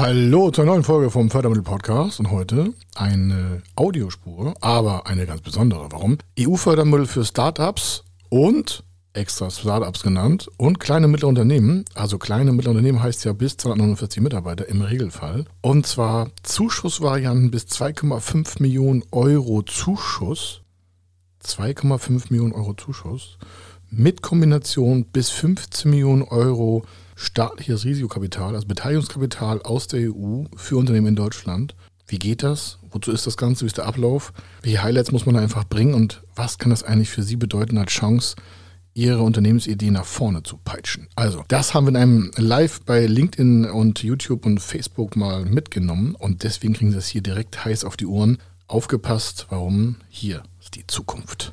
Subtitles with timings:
[0.00, 5.92] Hallo zur neuen Folge vom Fördermittel Podcast und heute eine Audiospur, aber eine ganz besondere.
[5.92, 6.16] Warum?
[6.38, 8.82] EU-Fördermittel für Startups und
[9.12, 11.84] extra Startups genannt und kleine mittlere Unternehmen.
[11.94, 15.44] Also kleine mittlere Unternehmen heißt ja bis 249 Mitarbeiter im Regelfall.
[15.60, 20.62] Und zwar Zuschussvarianten bis 2,5 Millionen Euro Zuschuss.
[21.44, 23.36] 2,5 Millionen Euro Zuschuss
[23.90, 26.84] mit Kombination bis 15 Millionen Euro
[27.20, 31.74] staatliches Risikokapital, also Beteiligungskapital aus der EU für Unternehmen in Deutschland.
[32.06, 32.78] Wie geht das?
[32.90, 33.62] Wozu ist das Ganze?
[33.62, 34.32] Wie ist der Ablauf?
[34.62, 35.94] Welche Highlights muss man da einfach bringen?
[35.94, 38.36] Und was kann das eigentlich für Sie bedeuten als Chance,
[38.94, 41.08] Ihre Unternehmensidee nach vorne zu peitschen?
[41.14, 46.16] Also, das haben wir in einem Live bei LinkedIn und YouTube und Facebook mal mitgenommen.
[46.16, 48.38] Und deswegen kriegen Sie das hier direkt heiß auf die Ohren.
[48.66, 49.96] Aufgepasst, warum?
[50.08, 51.52] Hier ist die Zukunft.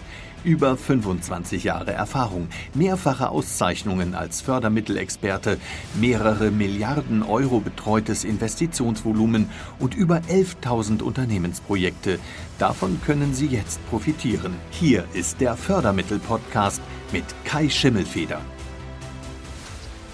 [0.43, 5.59] Über 25 Jahre Erfahrung, mehrfache Auszeichnungen als Fördermittelexperte,
[5.93, 12.17] mehrere Milliarden Euro betreutes Investitionsvolumen und über 11.000 Unternehmensprojekte.
[12.57, 14.55] Davon können Sie jetzt profitieren.
[14.71, 16.81] Hier ist der Fördermittel-Podcast
[17.11, 18.41] mit Kai Schimmelfeder.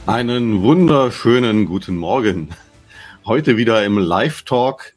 [0.07, 2.49] Einen wunderschönen guten Morgen.
[3.25, 4.93] Heute wieder im Live-Talk.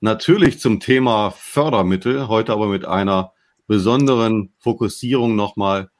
[0.00, 3.32] Natürlich zum Thema Fördermittel, heute aber mit einer
[3.66, 5.90] besonderen Fokussierung nochmal,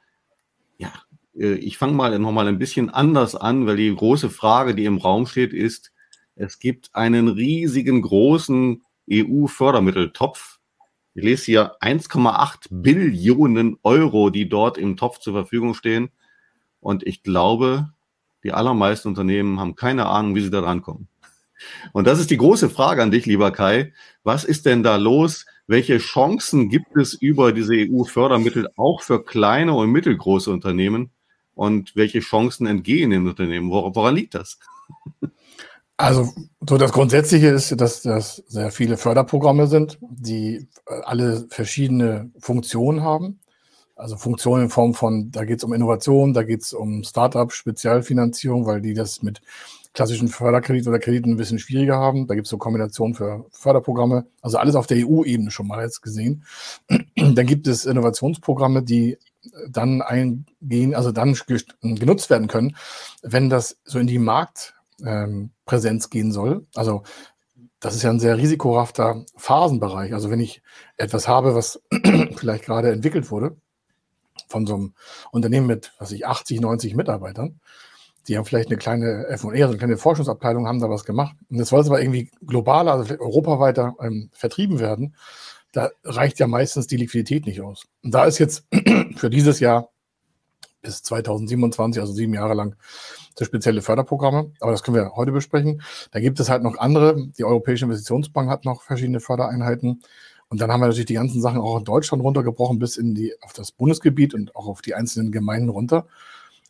[0.77, 0.91] ja,
[1.37, 4.97] äh, ich fange mal nochmal ein bisschen anders an, weil die große Frage, die im
[4.97, 5.91] Raum steht, ist,
[6.35, 10.59] es gibt einen riesigen großen EU-Fördermitteltopf.
[11.13, 16.09] Ich lese hier 1,8 Billionen Euro, die dort im Topf zur Verfügung stehen.
[16.79, 17.93] Und ich glaube,
[18.43, 21.07] die allermeisten Unternehmen haben keine Ahnung, wie sie da drankommen.
[21.93, 23.93] Und das ist die große Frage an dich, lieber Kai.
[24.23, 25.45] Was ist denn da los?
[25.67, 31.11] Welche Chancen gibt es über diese EU-Fördermittel auch für kleine und mittelgroße Unternehmen?
[31.55, 33.69] Und welche Chancen entgehen den Unternehmen?
[33.69, 34.59] Woran liegt das?
[35.95, 36.33] Also,
[36.67, 43.03] so das Grundsätzliche ist, dass das sehr viele Förderprogramme sind, die äh, alle verschiedene Funktionen
[43.03, 43.39] haben.
[43.95, 47.53] Also Funktionen in Form von, da geht es um Innovation, da geht es um Startup,
[47.53, 49.41] Spezialfinanzierung, weil die das mit
[49.93, 52.27] klassischen Förderkredit oder Krediten ein bisschen schwieriger haben.
[52.27, 54.25] Da gibt es so Kombinationen für Förderprogramme.
[54.41, 56.43] Also alles auf der EU-Ebene schon mal jetzt gesehen.
[57.15, 59.17] Dann gibt es Innovationsprogramme, die
[59.67, 61.35] dann eingehen, also dann
[61.81, 62.77] genutzt werden können,
[63.21, 66.65] wenn das so in die Marktpräsenz gehen soll.
[66.75, 67.03] Also
[67.79, 70.13] das ist ja ein sehr risikohafter Phasenbereich.
[70.13, 70.61] Also wenn ich
[70.95, 71.81] etwas habe, was
[72.35, 73.57] vielleicht gerade entwickelt wurde
[74.47, 74.93] von so einem
[75.31, 77.59] Unternehmen mit, was ich, 80, 90 Mitarbeitern,
[78.27, 81.35] die haben vielleicht eine kleine F&E, also eine kleine Forschungsabteilung, haben da was gemacht.
[81.49, 85.15] Und das soll aber irgendwie globaler, also europaweiter ähm, vertrieben werden.
[85.71, 87.85] Da reicht ja meistens die Liquidität nicht aus.
[88.03, 88.65] Und da ist jetzt
[89.15, 89.89] für dieses Jahr
[90.81, 92.75] bis 2027, also sieben Jahre lang,
[93.35, 94.51] so spezielle Förderprogramme.
[94.59, 95.81] Aber das können wir heute besprechen.
[96.11, 97.27] Da gibt es halt noch andere.
[97.37, 100.03] Die Europäische Investitionsbank hat noch verschiedene Fördereinheiten.
[100.49, 103.33] Und dann haben wir natürlich die ganzen Sachen auch in Deutschland runtergebrochen bis in die,
[103.41, 106.05] auf das Bundesgebiet und auch auf die einzelnen Gemeinden runter.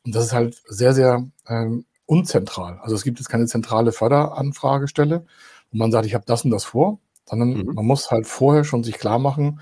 [0.05, 2.79] Und das ist halt sehr, sehr ähm, unzentral.
[2.81, 5.25] Also es gibt jetzt keine zentrale Förderanfragestelle,
[5.71, 7.73] wo man sagt, ich habe das und das vor, sondern mhm.
[7.73, 9.61] man muss halt vorher schon sich klar machen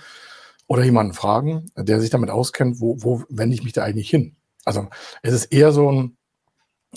[0.68, 4.36] oder jemanden fragen, der sich damit auskennt, wo, wo wende ich mich da eigentlich hin.
[4.66, 4.88] Also
[5.22, 6.18] es ist eher so ein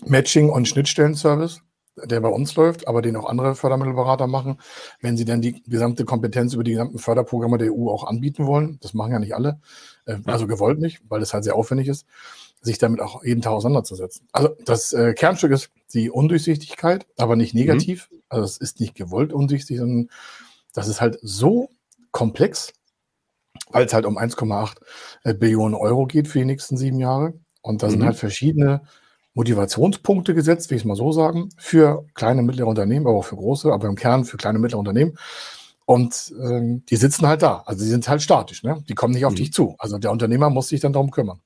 [0.04, 1.60] Matching- und Schnittstellenservice,
[1.96, 4.58] der bei uns läuft, aber den auch andere Fördermittelberater machen,
[5.00, 8.78] wenn sie dann die gesamte Kompetenz über die gesamten Förderprogramme der EU auch anbieten wollen.
[8.80, 9.60] Das machen ja nicht alle,
[10.06, 12.06] äh, also gewollt nicht, weil es halt sehr aufwendig ist
[12.64, 14.26] sich damit auch jeden Tag auseinanderzusetzen.
[14.32, 18.08] Also das äh, Kernstück ist die Undurchsichtigkeit, aber nicht negativ.
[18.10, 18.22] Mhm.
[18.28, 20.08] Also es ist nicht gewollt undurchsichtig, sondern
[20.72, 21.70] das ist halt so
[22.10, 22.72] komplex,
[23.70, 24.76] weil es halt um 1,8
[25.24, 27.34] äh, Billionen Euro geht für die nächsten sieben Jahre.
[27.60, 27.90] Und da mhm.
[27.92, 28.82] sind halt verschiedene
[29.34, 33.36] Motivationspunkte gesetzt, wie ich es mal so sagen, für kleine, mittlere Unternehmen, aber auch für
[33.36, 35.18] große, aber im Kern für kleine, mittlere Unternehmen.
[35.86, 37.62] Und ähm, die sitzen halt da.
[37.66, 38.82] Also die sind halt statisch, ne?
[38.88, 39.36] Die kommen nicht auf mhm.
[39.36, 39.74] dich zu.
[39.78, 41.40] Also der Unternehmer muss sich dann darum kümmern.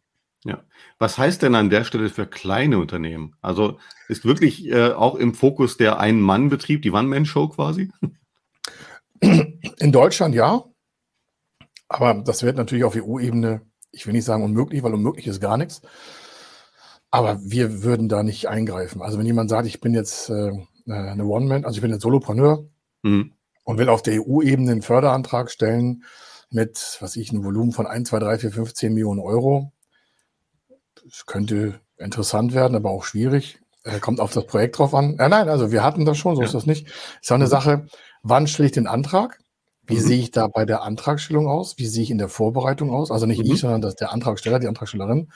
[0.45, 0.63] Ja.
[0.99, 3.35] Was heißt denn an der Stelle für kleine Unternehmen?
[3.41, 7.91] Also ist wirklich äh, auch im Fokus der Ein-Mann-Betrieb, die One-Man-Show quasi?
[9.21, 10.65] In Deutschland ja.
[11.89, 15.57] Aber das wird natürlich auf EU-Ebene, ich will nicht sagen unmöglich, weil unmöglich ist gar
[15.57, 15.83] nichts.
[17.11, 19.03] Aber wir würden da nicht eingreifen.
[19.03, 20.53] Also wenn jemand sagt, ich bin jetzt äh,
[20.87, 22.67] eine One-Man, also ich bin jetzt Solopreneur,
[23.03, 23.33] mhm.
[23.65, 26.05] und will auf der EU-Ebene einen Förderantrag stellen
[26.51, 29.73] mit, was ich, einem Volumen von 1, 2, 3, 4, 5, 10 Millionen Euro.
[31.05, 33.59] Das könnte interessant werden, aber auch schwierig.
[33.85, 35.17] Äh, kommt auf das Projekt drauf an.
[35.19, 36.47] Ja, nein, also wir hatten das schon, so ja.
[36.47, 36.87] ist das nicht.
[37.21, 37.51] Ist auch eine mhm.
[37.51, 37.87] Sache,
[38.23, 39.39] wann stelle ich den Antrag?
[39.89, 40.01] Wie mhm.
[40.01, 41.79] sehe ich da bei der Antragstellung aus?
[41.79, 43.11] Wie sehe ich in der Vorbereitung aus?
[43.11, 43.53] Also nicht mhm.
[43.53, 45.33] ich, sondern das der Antragsteller, die Antragstellerin.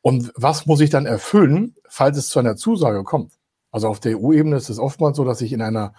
[0.00, 3.34] Und was muss ich dann erfüllen, falls es zu einer Zusage kommt?
[3.70, 5.92] Also auf der EU-Ebene ist es oftmals so, dass ich in einer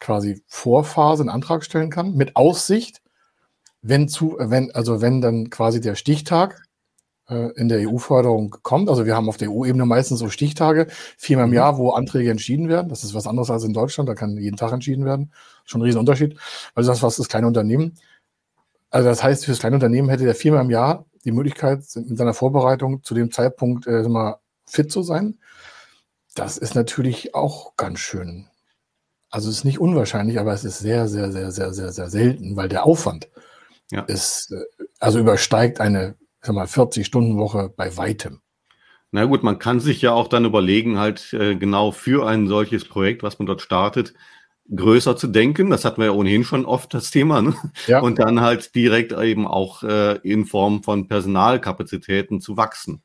[0.00, 3.02] quasi Vorphase einen Antrag stellen kann, mit Aussicht,
[3.82, 6.64] wenn zu, wenn, also wenn dann quasi der Stichtag
[7.28, 8.88] in der EU-Förderung kommt.
[8.88, 10.86] Also wir haben auf der EU-Ebene meistens so Stichtage,
[11.18, 11.56] viermal im mhm.
[11.56, 12.88] Jahr, wo Anträge entschieden werden.
[12.88, 15.32] Das ist was anderes als in Deutschland, da kann jeden Tag entschieden werden.
[15.64, 16.38] Schon ein Riesenunterschied.
[16.74, 17.98] Also das was das kleine Unternehmen.
[18.90, 22.16] Also das heißt, für das kleine Unternehmen hätte der viermal im Jahr die Möglichkeit, mit
[22.16, 25.38] seiner Vorbereitung zu dem Zeitpunkt äh, mal fit zu sein.
[26.34, 28.46] Das ist natürlich auch ganz schön.
[29.30, 32.56] Also es ist nicht unwahrscheinlich, aber es ist sehr, sehr, sehr, sehr, sehr, sehr selten,
[32.56, 33.28] weil der Aufwand
[33.90, 34.02] ja.
[34.02, 34.64] ist, äh,
[35.00, 36.14] also übersteigt eine
[36.48, 38.40] sag mal, 40-Stunden-Woche bei weitem.
[39.10, 42.86] Na gut, man kann sich ja auch dann überlegen, halt äh, genau für ein solches
[42.86, 44.14] Projekt, was man dort startet,
[44.74, 45.70] größer zu denken.
[45.70, 47.40] Das hatten wir ja ohnehin schon oft das Thema.
[47.40, 47.54] Ne?
[47.86, 48.00] Ja.
[48.00, 53.02] Und dann halt direkt eben auch äh, in Form von Personalkapazitäten zu wachsen.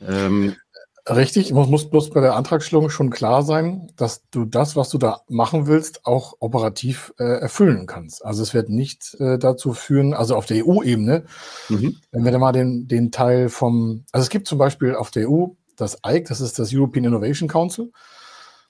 [0.00, 0.56] Ähm,
[1.06, 4.96] Richtig, muss, muss bloß bei der Antragstellung schon klar sein, dass du das, was du
[4.96, 8.24] da machen willst, auch operativ äh, erfüllen kannst.
[8.24, 11.24] Also es wird nicht äh, dazu führen, also auf der EU-Ebene,
[11.68, 11.96] mhm.
[12.10, 15.28] wenn wir da mal den, den Teil vom, also es gibt zum Beispiel auf der
[15.28, 17.92] EU das EIC, das ist das European Innovation Council.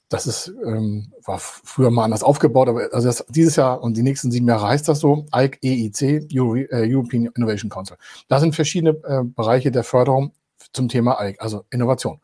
[0.08, 4.02] Das ist, ähm, war früher mal anders aufgebaut, aber also das, dieses Jahr und die
[4.02, 7.96] nächsten sieben Jahre heißt das so, EIC, EIC, Euro, äh, European Innovation Council.
[8.28, 10.32] Da sind verschiedene äh, Bereiche der Förderung
[10.74, 12.20] zum Thema also Innovation.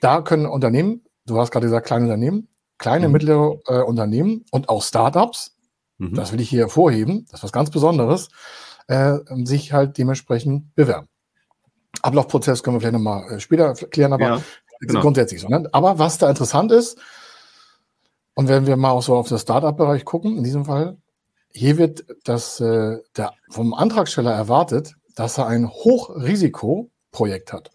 [0.00, 3.12] Da können Unternehmen, du hast gerade gesagt, kleine Unternehmen, kleine, mhm.
[3.12, 5.56] mittlere äh, Unternehmen und auch Startups,
[5.98, 6.14] mhm.
[6.14, 8.28] das will ich hier hervorheben, das ist was ganz Besonderes,
[8.86, 11.08] äh, sich halt dementsprechend bewerben.
[12.02, 14.42] Ablaufprozess können wir vielleicht nochmal äh, später klären, aber ja,
[14.80, 15.00] genau.
[15.00, 15.48] grundsätzlich so.
[15.48, 15.68] Ne?
[15.72, 16.98] Aber was da interessant ist,
[18.34, 20.96] und wenn wir mal auch so auf das Startup-Bereich gucken, in diesem Fall,
[21.50, 27.72] hier wird das äh, der, vom Antragsteller erwartet, dass er ein Hochrisiko Projekt hat.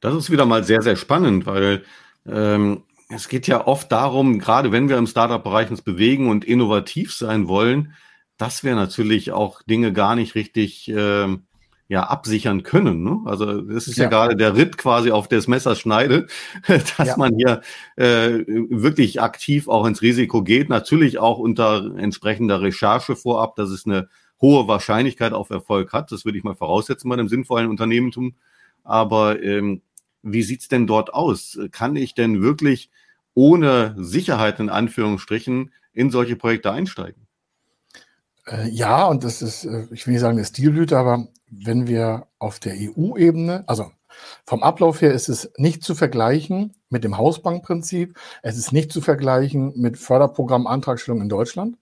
[0.00, 1.84] Das ist wieder mal sehr, sehr spannend, weil
[2.26, 7.12] ähm, es geht ja oft darum, gerade wenn wir im Startup-Bereich uns bewegen und innovativ
[7.12, 7.92] sein wollen,
[8.38, 11.42] dass wir natürlich auch Dinge gar nicht richtig ähm,
[11.88, 13.04] ja, absichern können.
[13.04, 13.20] Ne?
[13.26, 14.04] Also das ist ja.
[14.04, 16.26] ja gerade der Ritt quasi auf des Messers Schneide,
[16.66, 17.16] dass ja.
[17.18, 17.60] man hier
[17.96, 20.70] äh, wirklich aktiv auch ins Risiko geht.
[20.70, 24.08] Natürlich auch unter entsprechender Recherche vorab, dass es eine
[24.42, 26.12] hohe Wahrscheinlichkeit auf Erfolg hat.
[26.12, 28.34] Das würde ich mal voraussetzen bei einem sinnvollen Unternehmertum.
[28.84, 29.80] Aber ähm,
[30.22, 31.58] wie sieht's denn dort aus?
[31.70, 32.90] Kann ich denn wirklich
[33.34, 37.26] ohne Sicherheit in Anführungsstrichen in solche Projekte einsteigen?
[38.46, 42.26] Äh, ja, und das ist, äh, ich will nicht sagen, eine Stilblüte, aber wenn wir
[42.38, 43.92] auf der EU-Ebene, also
[44.44, 48.18] vom Ablauf her ist es nicht zu vergleichen mit dem Hausbankprinzip.
[48.42, 51.78] Es ist nicht zu vergleichen mit Förderprogrammantragstellung in Deutschland.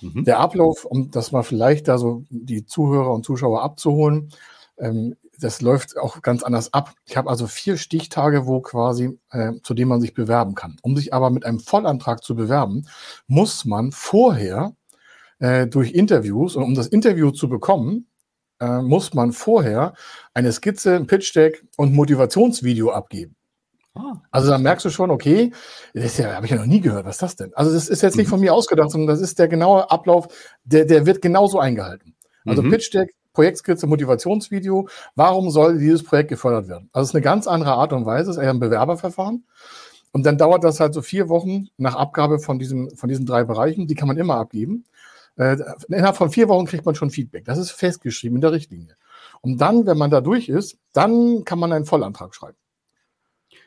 [0.00, 0.24] Mhm.
[0.24, 4.30] Der Ablauf, um das mal vielleicht da so die Zuhörer und Zuschauer abzuholen,
[4.78, 6.94] ähm, das läuft auch ganz anders ab.
[7.04, 10.76] Ich habe also vier Stichtage, wo quasi, äh, zu denen man sich bewerben kann.
[10.82, 12.86] Um sich aber mit einem Vollantrag zu bewerben,
[13.28, 14.74] muss man vorher
[15.38, 18.08] äh, durch Interviews und um das Interview zu bekommen,
[18.60, 19.94] äh, muss man vorher
[20.34, 23.37] eine Skizze, ein Pitch Deck und Motivationsvideo abgeben.
[23.98, 24.22] Ah.
[24.30, 25.52] Also da merkst du schon, okay,
[25.94, 27.52] das ja, habe ich ja noch nie gehört, was ist das denn?
[27.54, 28.30] Also das ist jetzt nicht mhm.
[28.30, 30.28] von mir ausgedacht, sondern das ist der genaue Ablauf,
[30.64, 32.14] der, der wird genauso eingehalten.
[32.46, 32.70] Also mhm.
[32.70, 36.88] Pitch Deck, Projektskizze, Motivationsvideo, warum soll dieses Projekt gefördert werden?
[36.92, 39.44] Also es ist eine ganz andere Art und Weise, es ist eher ein Bewerberverfahren.
[40.12, 43.44] Und dann dauert das halt so vier Wochen nach Abgabe von, diesem, von diesen drei
[43.44, 44.84] Bereichen, die kann man immer abgeben.
[45.36, 45.56] Äh,
[45.88, 47.44] innerhalb von vier Wochen kriegt man schon Feedback.
[47.44, 48.96] Das ist festgeschrieben in der Richtlinie.
[49.40, 52.56] Und dann, wenn man da durch ist, dann kann man einen Vollantrag schreiben.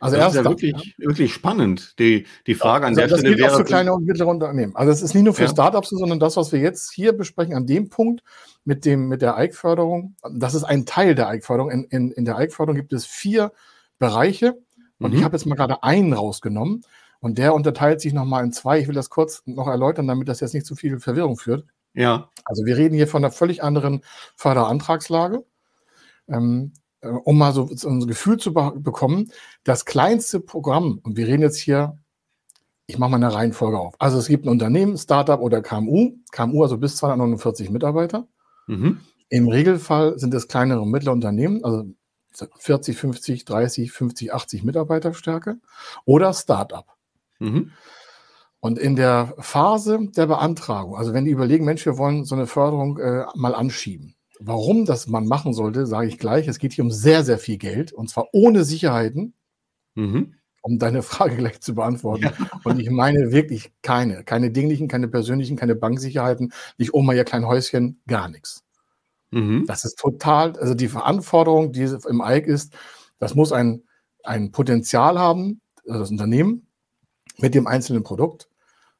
[0.01, 1.07] Also das ist ja wirklich, ja.
[1.07, 1.99] wirklich spannend.
[1.99, 3.53] Die, die Frage an also der das Stelle gilt wäre.
[3.53, 4.75] Auch für kleine und mittlere Unternehmen.
[4.75, 5.49] Also es ist nicht nur für ja.
[5.49, 8.23] Startups, sondern das, was wir jetzt hier besprechen, an dem Punkt
[8.65, 10.15] mit dem, mit der EIC-Förderung.
[10.33, 11.69] Das ist ein Teil der EIC-Förderung.
[11.69, 13.51] In, in, in der EIC-Förderung gibt es vier
[13.99, 14.57] Bereiche.
[14.97, 15.19] Und mhm.
[15.19, 16.81] ich habe jetzt mal gerade einen rausgenommen.
[17.19, 18.79] Und der unterteilt sich nochmal in zwei.
[18.79, 21.65] Ich will das kurz noch erläutern, damit das jetzt nicht zu viel Verwirrung führt.
[21.93, 22.29] Ja.
[22.43, 24.01] Also wir reden hier von einer völlig anderen
[24.35, 25.45] Förderantragslage.
[26.27, 29.31] Ähm, äh, um mal so, so ein Gefühl zu be bekommen,
[29.63, 31.97] das kleinste Programm, und wir reden jetzt hier,
[32.87, 33.95] ich mache mal eine Reihenfolge auf.
[33.99, 38.27] Also es gibt ein Unternehmen, Startup oder KMU, KMU also bis 249 Mitarbeiter.
[38.67, 38.99] Mhm.
[39.29, 41.85] Im Regelfall sind es kleinere und mittlere Unternehmen, also
[42.33, 45.57] 40, 50, 30, 50, 80 Mitarbeiterstärke
[46.05, 46.85] oder Startup.
[47.39, 47.71] Mhm.
[48.59, 52.45] Und in der Phase der Beantragung, also wenn die überlegen, Mensch, wir wollen so eine
[52.45, 54.15] Förderung äh, mal anschieben.
[54.43, 56.47] Warum das man machen sollte, sage ich gleich.
[56.47, 59.33] Es geht hier um sehr, sehr viel Geld und zwar ohne Sicherheiten.
[59.95, 62.23] Mhm um deine Frage gleich zu beantworten.
[62.23, 62.33] Ja.
[62.63, 67.23] Und ich meine wirklich keine, keine dinglichen, keine persönlichen, keine Banksicherheiten, nicht oh mal ihr
[67.23, 68.63] klein Häuschen, gar nichts.
[69.31, 69.65] Mhm.
[69.67, 72.73] Das ist total, also die Verantwortung, die im EIG ist,
[73.19, 73.83] das muss ein,
[74.23, 76.67] ein Potenzial haben, also das Unternehmen,
[77.37, 78.49] mit dem einzelnen Produkt.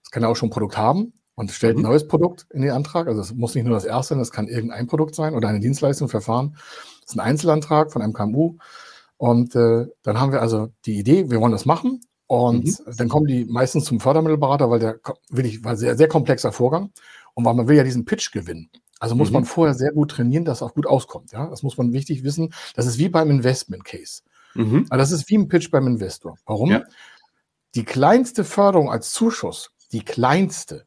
[0.03, 1.85] Das kann ja auch schon ein Produkt haben und stellt mhm.
[1.85, 3.07] ein neues Produkt in den Antrag.
[3.07, 5.59] Also es muss nicht nur das erste sein, das kann irgendein Produkt sein oder eine
[5.59, 6.55] Dienstleistung, Verfahren.
[7.01, 8.57] Das ist ein Einzelantrag von einem KMU.
[9.17, 12.01] Und äh, dann haben wir also die Idee, wir wollen das machen.
[12.27, 12.95] Und mhm.
[12.97, 16.91] dann kommen die meistens zum Fördermittelberater, weil der will ich, weil sehr, sehr komplexer Vorgang
[17.33, 18.69] und weil man will ja diesen Pitch gewinnen.
[18.99, 19.33] Also muss mhm.
[19.33, 21.31] man vorher sehr gut trainieren, dass auch gut auskommt.
[21.31, 22.53] Ja, das muss man wichtig wissen.
[22.75, 24.21] Das ist wie beim Investment Case.
[24.53, 24.85] Mhm.
[24.89, 26.37] Also das ist wie ein Pitch beim Investor.
[26.45, 26.69] Warum?
[26.69, 26.83] Ja.
[27.75, 30.85] Die kleinste Förderung als Zuschuss, die kleinste,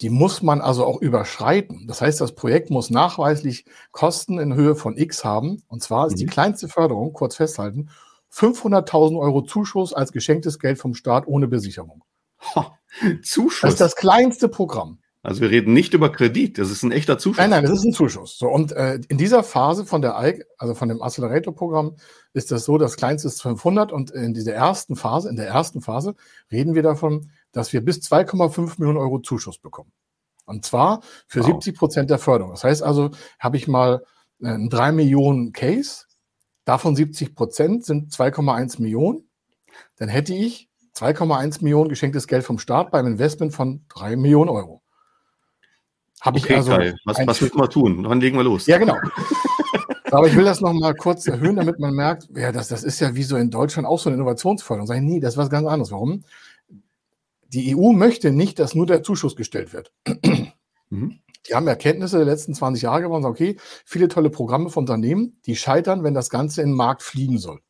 [0.00, 1.86] die muss man also auch überschreiten.
[1.86, 5.62] Das heißt, das Projekt muss nachweislich Kosten in Höhe von X haben.
[5.68, 6.18] Und zwar ist mhm.
[6.18, 7.90] die kleinste Förderung, kurz festhalten,
[8.32, 12.04] 500.000 Euro Zuschuss als geschenktes Geld vom Staat ohne Besicherung.
[13.22, 13.60] Zuschuss?
[13.60, 14.99] Das ist das kleinste Programm.
[15.22, 17.38] Also wir reden nicht über Kredit, das ist ein echter Zuschuss.
[17.38, 18.38] Nein, nein, das ist ein Zuschuss.
[18.38, 21.96] So, und äh, in dieser Phase von der EIG, also von dem Accelerator-Programm,
[22.32, 25.82] ist das so, das kleinste ist 500 und in dieser ersten Phase, in der ersten
[25.82, 26.14] Phase
[26.50, 29.92] reden wir davon, dass wir bis 2,5 Millionen Euro Zuschuss bekommen.
[30.46, 31.48] Und zwar für wow.
[31.48, 32.52] 70 Prozent der Förderung.
[32.52, 34.02] Das heißt also, habe ich mal
[34.40, 36.06] äh, einen 3 Millionen Case,
[36.64, 39.28] davon 70 Prozent sind 2,1 Millionen,
[39.96, 44.82] dann hätte ich 2,1 Millionen geschenktes Geld vom Staat beim Investment von 3 Millionen Euro.
[46.20, 46.96] Habe okay, ich also geil.
[47.04, 48.02] Was, was müssen wir tun?
[48.02, 48.66] Dann legen wir los.
[48.66, 48.96] Ja, genau.
[50.10, 53.00] Aber ich will das noch mal kurz erhöhen, damit man merkt, ja, das, das ist
[53.00, 54.86] ja wie so in Deutschland auch so eine Innovationsförderung.
[54.86, 55.92] Sag ich, nee, das ist was ganz anderes.
[55.92, 56.24] Warum?
[57.52, 59.92] die EU möchte nicht, dass nur der Zuschuss gestellt wird.
[60.92, 61.20] Mhm.
[61.46, 65.38] Die haben Erkenntnisse der letzten 20 Jahre und sagen, okay, viele tolle Programme von Unternehmen,
[65.46, 67.60] die scheitern, wenn das Ganze in den Markt fliegen soll.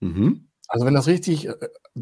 [0.00, 0.48] Mhm.
[0.74, 1.54] Also wenn das richtig äh,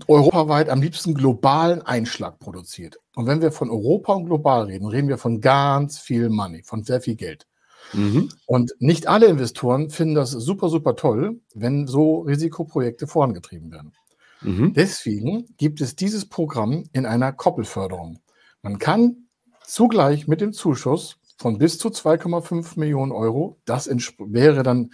[0.08, 2.98] europaweit am liebsten globalen Einschlag produziert.
[3.14, 6.82] Und wenn wir von Europa und global reden, reden wir von ganz viel Money, von
[6.82, 7.46] sehr viel Geld.
[7.92, 8.30] Mhm.
[8.46, 13.92] Und nicht alle Investoren finden das super, super toll, wenn so Risikoprojekte vorangetrieben werden.
[14.40, 14.72] Mhm.
[14.72, 18.20] Deswegen gibt es dieses Programm in einer Koppelförderung.
[18.62, 19.28] Man kann
[19.66, 23.86] zugleich mit dem Zuschuss von bis zu 2,5 Millionen Euro, das
[24.18, 24.92] wäre dann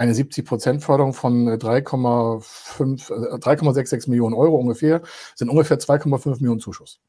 [0.00, 5.02] eine 70% Förderung von 3,66 äh, äh, Millionen Euro ungefähr,
[5.34, 7.00] sind ungefähr 2,5 Millionen Zuschuss.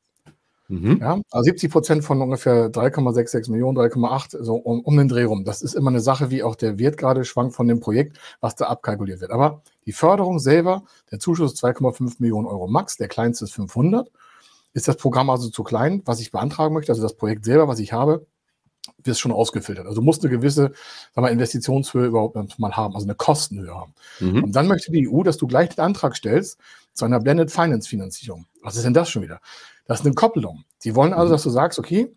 [0.68, 0.98] Mhm.
[1.00, 5.46] Ja, also 70 Prozent von ungefähr 3,66 Millionen, 3,8, so um, um, den Dreh rum.
[5.46, 8.58] Das ist immer eine Sache, wie auch der Wert gerade schwankt von dem Projekt, was
[8.58, 9.32] da abkalkuliert wird.
[9.32, 14.12] Aber die Förderung selber, der Zuschuss ist 2,5 Millionen Euro max, der kleinste ist 500.
[14.74, 17.80] Ist das Programm also zu klein, was ich beantragen möchte, also das Projekt selber, was
[17.80, 18.26] ich habe,
[19.04, 19.88] wird schon ausgefiltert.
[19.88, 20.74] Also muss eine gewisse
[21.14, 23.94] sagen wir, Investitionshöhe überhaupt mal haben, also eine Kostenhöhe haben.
[24.20, 24.44] Mhm.
[24.44, 26.60] Und dann möchte die EU, dass du gleich den Antrag stellst
[26.94, 28.46] zu einer Blended Finance Finanzierung.
[28.62, 29.40] Was ist denn das schon wieder?
[29.86, 30.64] Das ist eine Kopplung.
[30.84, 31.32] Die wollen also, mhm.
[31.32, 32.14] dass du sagst, okay,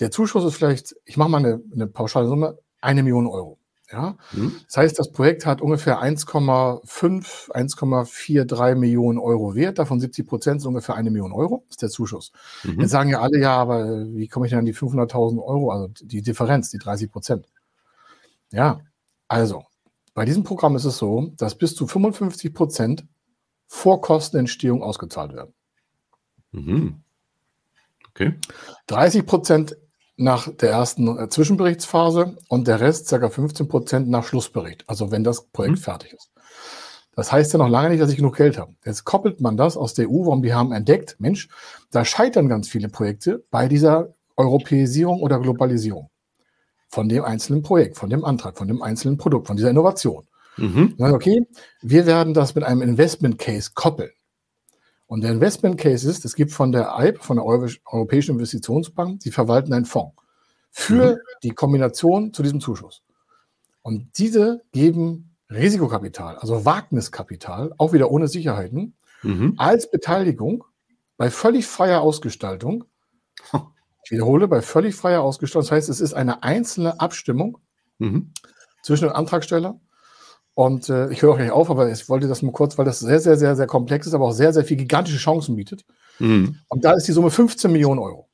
[0.00, 3.58] der Zuschuss ist vielleicht, ich mache mal eine, eine pauschale Summe, eine Million Euro.
[3.94, 4.16] Ja?
[4.32, 4.56] Mhm.
[4.66, 10.68] Das heißt, das Projekt hat ungefähr 1,5, 1,43 Millionen Euro Wert, davon 70 Prozent sind
[10.68, 12.32] ungefähr eine Million Euro, ist der Zuschuss.
[12.64, 12.80] Mhm.
[12.80, 15.88] Jetzt sagen ja alle, ja, aber wie komme ich denn an die 500.000 Euro, also
[16.02, 17.46] die Differenz, die 30 Prozent?
[18.50, 18.80] Ja,
[19.28, 19.64] also,
[20.12, 23.06] bei diesem Programm ist es so, dass bis zu 55 Prozent
[23.68, 25.54] vor Kostenentstehung ausgezahlt werden.
[26.50, 27.00] Mhm.
[28.10, 28.34] Okay.
[28.88, 29.76] 30 Prozent
[30.16, 33.28] nach der ersten äh, Zwischenberichtsphase und der Rest, ca.
[33.28, 35.82] 15 Prozent nach Schlussbericht, also wenn das Projekt mhm.
[35.82, 36.30] fertig ist.
[37.16, 38.74] Das heißt ja noch lange nicht, dass ich genug Geld habe.
[38.84, 41.48] Jetzt koppelt man das aus der EU, warum die haben entdeckt, Mensch,
[41.90, 46.10] da scheitern ganz viele Projekte bei dieser Europäisierung oder Globalisierung
[46.88, 50.26] von dem einzelnen Projekt, von dem Antrag, von dem einzelnen Produkt, von dieser Innovation.
[50.56, 50.94] Mhm.
[50.98, 51.46] Okay,
[51.82, 54.10] wir werden das mit einem Investment Case koppeln.
[55.14, 59.30] Und der Investment Case ist, es gibt von der EIB, von der Europäischen Investitionsbank, die
[59.30, 60.16] verwalten einen Fonds
[60.72, 61.18] für mhm.
[61.44, 63.04] die Kombination zu diesem Zuschuss.
[63.82, 69.54] Und diese geben Risikokapital, also Wagniskapital, auch wieder ohne Sicherheiten, mhm.
[69.56, 70.64] als Beteiligung
[71.16, 72.82] bei völlig freier Ausgestaltung.
[74.04, 75.62] Ich wiederhole, bei völlig freier Ausgestaltung.
[75.62, 77.58] Das heißt, es ist eine einzelne Abstimmung
[77.98, 78.32] mhm.
[78.82, 79.78] zwischen dem Antragsteller
[80.54, 83.00] und äh, ich höre auch gleich auf, aber ich wollte das nur kurz, weil das
[83.00, 85.84] sehr, sehr, sehr, sehr komplex ist, aber auch sehr, sehr viele gigantische Chancen bietet.
[86.20, 86.58] Mhm.
[86.68, 88.28] Und da ist die Summe 15 Millionen Euro.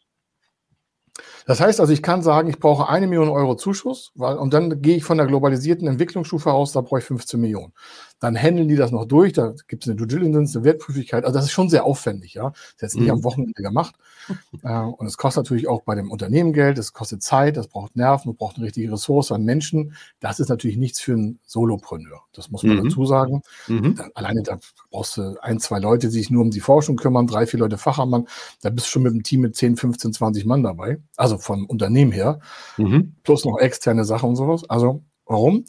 [1.46, 4.82] Das heißt also, ich kann sagen, ich brauche eine Million Euro Zuschuss, weil, und dann
[4.82, 7.72] gehe ich von der globalisierten Entwicklungsstufe aus, da brauche ich 15 Millionen.
[8.20, 11.34] Dann handeln die das noch durch, da gibt es eine Due Diligence, eine Wertprüfigkeit, also
[11.36, 12.50] das ist schon sehr aufwendig, ja.
[12.50, 13.14] Das ist jetzt nicht mhm.
[13.14, 13.96] am Wochenende gemacht.
[14.62, 17.96] Äh, und es kostet natürlich auch bei dem Unternehmen Geld, es kostet Zeit, es braucht
[17.96, 19.94] Nerven, es braucht eine richtige Ressource an Menschen.
[20.20, 22.20] Das ist natürlich nichts für einen Solopreneur.
[22.32, 22.84] Das muss man mhm.
[22.84, 23.42] dazu sagen.
[23.68, 23.94] Mhm.
[23.96, 24.58] Da, alleine da
[24.90, 27.78] brauchst du ein, zwei Leute, die sich nur um die Forschung kümmern, drei, vier Leute
[27.78, 28.28] Fachmann.
[28.60, 30.98] Da bist du schon mit einem Team mit 10, 15, 20 Mann dabei.
[31.16, 32.40] Also vom Unternehmen her.
[32.76, 33.14] Mhm.
[33.24, 34.68] Plus noch externe Sachen und sowas.
[34.68, 35.64] Also warum?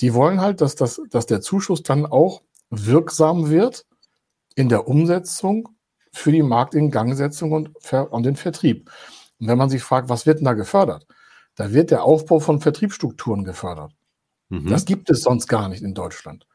[0.00, 3.86] Die wollen halt, dass, das, dass der Zuschuss dann auch wirksam wird
[4.54, 5.68] in der Umsetzung
[6.12, 8.90] für die Marktingangsetzung und, und den Vertrieb.
[9.38, 11.06] Und wenn man sich fragt, was wird denn da gefördert?
[11.54, 13.92] Da wird der Aufbau von Vertriebsstrukturen gefördert.
[14.48, 14.68] Mhm.
[14.68, 16.46] Das gibt es sonst gar nicht in Deutschland.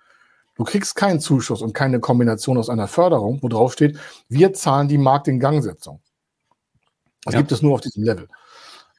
[0.55, 3.97] Du kriegst keinen Zuschuss und keine Kombination aus einer Förderung, wo drauf steht,
[4.29, 6.01] wir zahlen die Marktingangsetzung.
[7.23, 7.39] Das ja.
[7.39, 8.27] gibt es nur auf diesem Level.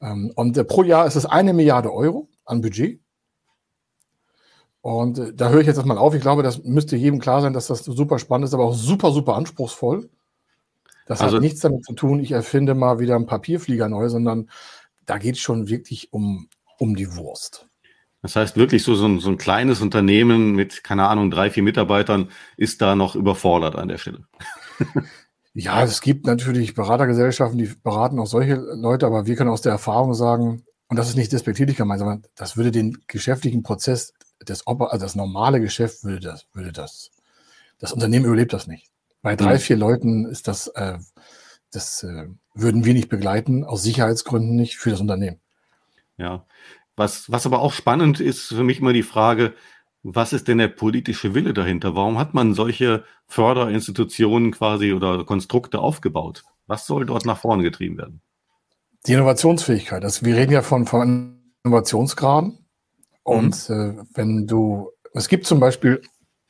[0.01, 3.02] Ähm, und äh, pro Jahr ist es eine Milliarde Euro an Budget.
[4.83, 6.13] Und äh, da höre ich jetzt erstmal auf.
[6.13, 9.11] Ich glaube, das müsste jedem klar sein, dass das super spannend ist, aber auch super,
[9.11, 10.09] super anspruchsvoll.
[11.05, 14.49] Das also, hat nichts damit zu tun, ich erfinde mal wieder einen Papierflieger neu, sondern
[15.05, 16.49] da geht es schon wirklich um,
[16.79, 17.69] um die Wurst.
[18.21, 21.63] Das heißt wirklich so, so ein, so ein kleines Unternehmen mit, keine Ahnung, drei, vier
[21.63, 24.27] Mitarbeitern ist da noch überfordert an der Stelle.
[25.53, 29.71] ja, es gibt natürlich Beratergesellschaften, die beraten auch solche Leute, aber wir können aus der
[29.71, 34.13] Erfahrung sagen, und das ist nicht despektierlich gemeint, sondern das würde den geschäftlichen Prozess
[34.43, 37.11] das, also das normale Geschäft würde das, würde das,
[37.79, 38.89] das Unternehmen überlebt das nicht.
[39.21, 39.59] Bei drei, mhm.
[39.59, 40.97] vier Leuten ist das, äh,
[41.71, 45.39] das äh, würden wir nicht begleiten, aus Sicherheitsgründen nicht für das Unternehmen.
[46.17, 46.45] Ja,
[46.95, 49.53] was, was aber auch spannend ist für mich immer die Frage,
[50.03, 51.95] was ist denn der politische Wille dahinter?
[51.95, 56.43] Warum hat man solche Förderinstitutionen quasi oder Konstrukte aufgebaut?
[56.67, 58.21] Was soll dort nach vorne getrieben werden?
[59.07, 60.03] Die Innovationsfähigkeit.
[60.03, 62.62] Also wir reden ja von, von Innovationsgraden.
[63.23, 63.99] Und mhm.
[63.99, 66.01] äh, wenn du, es gibt zum Beispiel,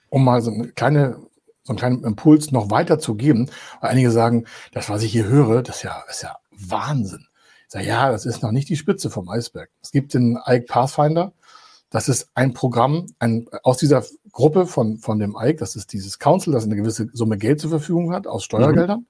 [0.10, 1.18] um mal so eine kleine,
[1.64, 3.50] so einen kleinen Impuls noch weiter zu geben,
[3.80, 7.28] weil einige sagen, das, was ich hier höre, das ist ja, ist ja Wahnsinn.
[7.68, 9.70] Ich sage, ja, das ist noch nicht die Spitze vom Eisberg.
[9.82, 11.34] Es gibt den Ike Pathfinder.
[11.90, 16.18] Das ist ein Programm ein, aus dieser Gruppe von, von dem Ike, das ist dieses
[16.18, 19.02] Council, das eine gewisse Summe Geld zur Verfügung hat aus Steuergeldern.
[19.02, 19.08] Mhm.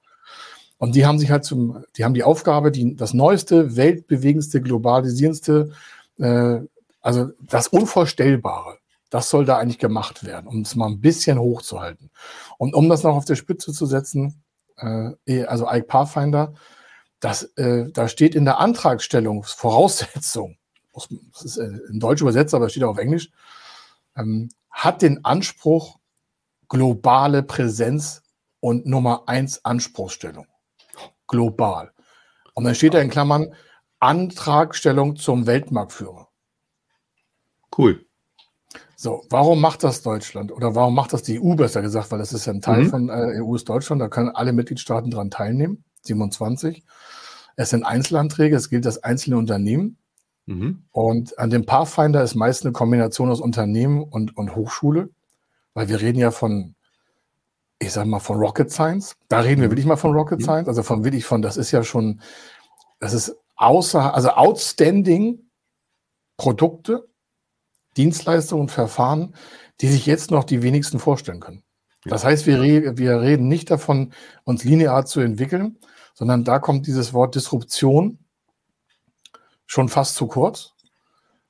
[0.78, 5.70] Und die haben sich halt zum, die haben die Aufgabe, die, das neueste, weltbewegendste, globalisierendste
[6.18, 6.60] äh,
[7.04, 8.78] also das Unvorstellbare,
[9.10, 12.10] das soll da eigentlich gemacht werden, um es mal ein bisschen hochzuhalten.
[12.56, 14.42] Und um das noch auf der Spitze zu setzen,
[14.78, 16.54] äh, eh, also Ike Pathfinder,
[17.20, 20.56] das, äh, da steht in der Antragstellungsvoraussetzung,
[20.94, 23.30] das ist äh, in Deutsch übersetzt, aber steht auch auf Englisch,
[24.16, 25.98] ähm, hat den Anspruch
[26.70, 28.22] globale Präsenz
[28.60, 30.46] und Nummer eins Anspruchsstellung.
[31.28, 31.92] Global.
[32.54, 33.54] Und dann steht da in Klammern
[33.98, 36.23] Antragstellung zum Weltmarktführer.
[37.76, 38.04] Cool.
[38.96, 40.52] So, warum macht das Deutschland?
[40.52, 42.10] Oder warum macht das die EU besser gesagt?
[42.10, 42.90] Weil das ist ja ein Teil mhm.
[42.90, 46.82] von äh, EU ist Deutschland, da können alle Mitgliedstaaten daran teilnehmen, 27.
[47.56, 49.98] Es sind Einzelanträge, es gilt das einzelne Unternehmen.
[50.46, 50.84] Mhm.
[50.92, 55.10] Und an dem Pathfinder ist meist eine Kombination aus Unternehmen und, und Hochschule,
[55.74, 56.74] weil wir reden ja von,
[57.78, 59.16] ich sag mal, von Rocket Science.
[59.28, 59.72] Da reden wir mhm.
[59.72, 60.44] wirklich mal von Rocket mhm.
[60.44, 62.20] Science, also von wirklich von, das ist ja schon,
[63.00, 65.40] das ist außer, also outstanding
[66.36, 67.08] Produkte,
[67.96, 69.34] Dienstleistungen und Verfahren,
[69.80, 71.62] die sich jetzt noch die wenigsten vorstellen können.
[72.04, 74.12] Das heißt, wir, re wir reden nicht davon,
[74.44, 75.78] uns linear zu entwickeln,
[76.12, 78.18] sondern da kommt dieses Wort Disruption
[79.66, 80.74] schon fast zu kurz,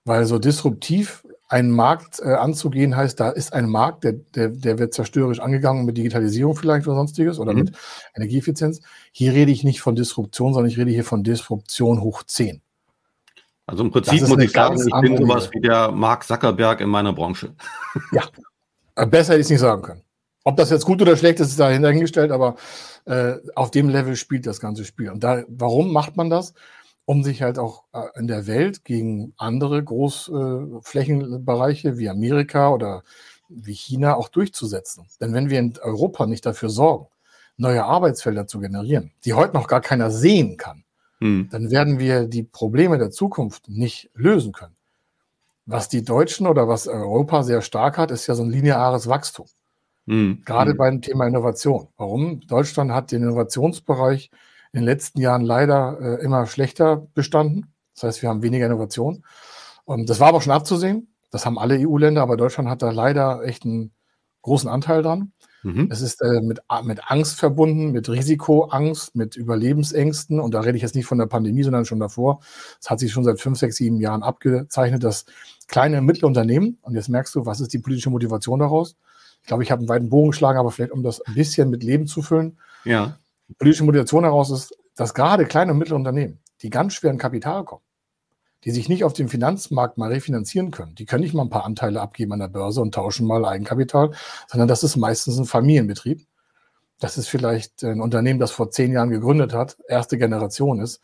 [0.04, 4.78] weil so disruptiv einen Markt äh, anzugehen heißt, da ist ein Markt, der, der, der
[4.78, 7.59] wird zerstörerisch angegangen mit Digitalisierung vielleicht oder sonstiges oder mhm.
[7.59, 7.76] mit
[8.14, 8.80] Energieeffizienz.
[9.12, 12.62] Hier rede ich nicht von Disruption, sondern ich rede hier von Disruption hoch 10.
[13.66, 17.12] Also im Prinzip muss ich sagen, ich bin sowas wie der Mark Zuckerberg in meiner
[17.12, 17.55] Branche.
[18.12, 18.22] Ja,
[18.96, 20.03] äh, besser hätte ich es nicht sagen können.
[20.44, 22.57] Ob das jetzt gut oder schlecht ist, ist da hingestellt, aber
[23.07, 25.09] äh, auf dem Level spielt das ganze Spiel.
[25.11, 26.53] Und da, warum macht man das?
[27.07, 33.03] Um sich halt auch äh, in der Welt gegen andere Großflächenbereiche äh, wie Amerika oder
[33.48, 35.07] wie China auch durchzusetzen.
[35.20, 37.07] Denn wenn wir in Europa nicht dafür sorgen,
[37.57, 40.84] neue Arbeitsfelder zu generieren, die heute noch gar keiner sehen kann,
[41.20, 41.48] hm.
[41.50, 44.77] dann werden wir die Probleme der Zukunft nicht lösen können.
[45.66, 49.46] Was die Deutschen oder was Europa sehr stark hat, ist ja so ein lineares Wachstum.
[50.07, 50.42] Hm.
[50.44, 50.77] Gerade hm.
[50.77, 51.88] beim Thema Innovation.
[51.96, 52.40] Warum?
[52.40, 54.31] Deutschland hat den Innovationsbereich
[54.72, 57.72] in den letzten Jahren leider äh, immer schlechter bestanden.
[57.94, 59.24] Das heißt, wir haben weniger Innovation.
[59.85, 61.14] Und das war aber schon abzusehen.
[61.31, 63.92] Das haben alle EU-Länder, aber Deutschland hat da leider echt einen
[64.42, 65.33] großen Anteil dran.
[65.64, 65.88] Mhm.
[65.90, 70.38] Es ist äh, mit, mit Angst verbunden, mit Risikoangst, mit Überlebensängsten.
[70.38, 72.40] Und da rede ich jetzt nicht von der Pandemie, sondern schon davor.
[72.81, 75.24] Es hat sich schon seit fünf, sechs, sieben Jahren abgezeichnet, dass
[75.66, 78.96] kleine und mittlere Unternehmen, und jetzt merkst du, was ist die politische Motivation daraus?
[79.40, 81.83] Ich glaube, ich habe einen weiten Bogen geschlagen, aber vielleicht, um das ein bisschen mit
[81.83, 82.59] Leben zu füllen.
[82.85, 83.18] Ja.
[83.48, 87.18] Die politische Motivation daraus ist, dass gerade kleine und mittlere Unternehmen, die ganz schwer in
[87.18, 87.83] Kapital kommen,
[88.64, 90.94] die sich nicht auf dem Finanzmarkt mal refinanzieren können.
[90.94, 94.12] Die können nicht mal ein paar Anteile abgeben an der Börse und tauschen mal Eigenkapital,
[94.48, 96.27] sondern das ist meistens ein Familienbetrieb.
[96.98, 101.00] Das ist vielleicht ein Unternehmen, das vor zehn Jahren gegründet hat, erste Generation ist.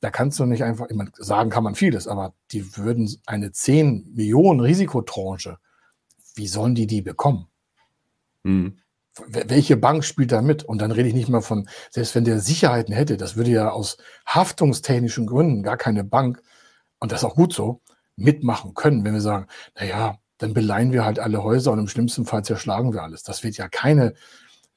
[0.00, 3.52] Da kannst du nicht einfach, ich meine, sagen kann man vieles, aber die würden eine
[3.52, 5.58] 10 Millionen Risikotranche,
[6.34, 7.46] wie sollen die die bekommen?
[8.42, 8.78] Mhm.
[9.26, 10.62] Welche Bank spielt da mit?
[10.62, 13.70] Und dann rede ich nicht mal von, selbst wenn der Sicherheiten hätte, das würde ja
[13.70, 16.40] aus haftungstechnischen Gründen gar keine Bank
[17.00, 17.80] und das ist auch gut so,
[18.16, 22.24] mitmachen können, wenn wir sagen, naja, dann beleihen wir halt alle Häuser und im schlimmsten
[22.24, 23.22] Fall zerschlagen wir alles.
[23.22, 24.14] Das wird ja keine,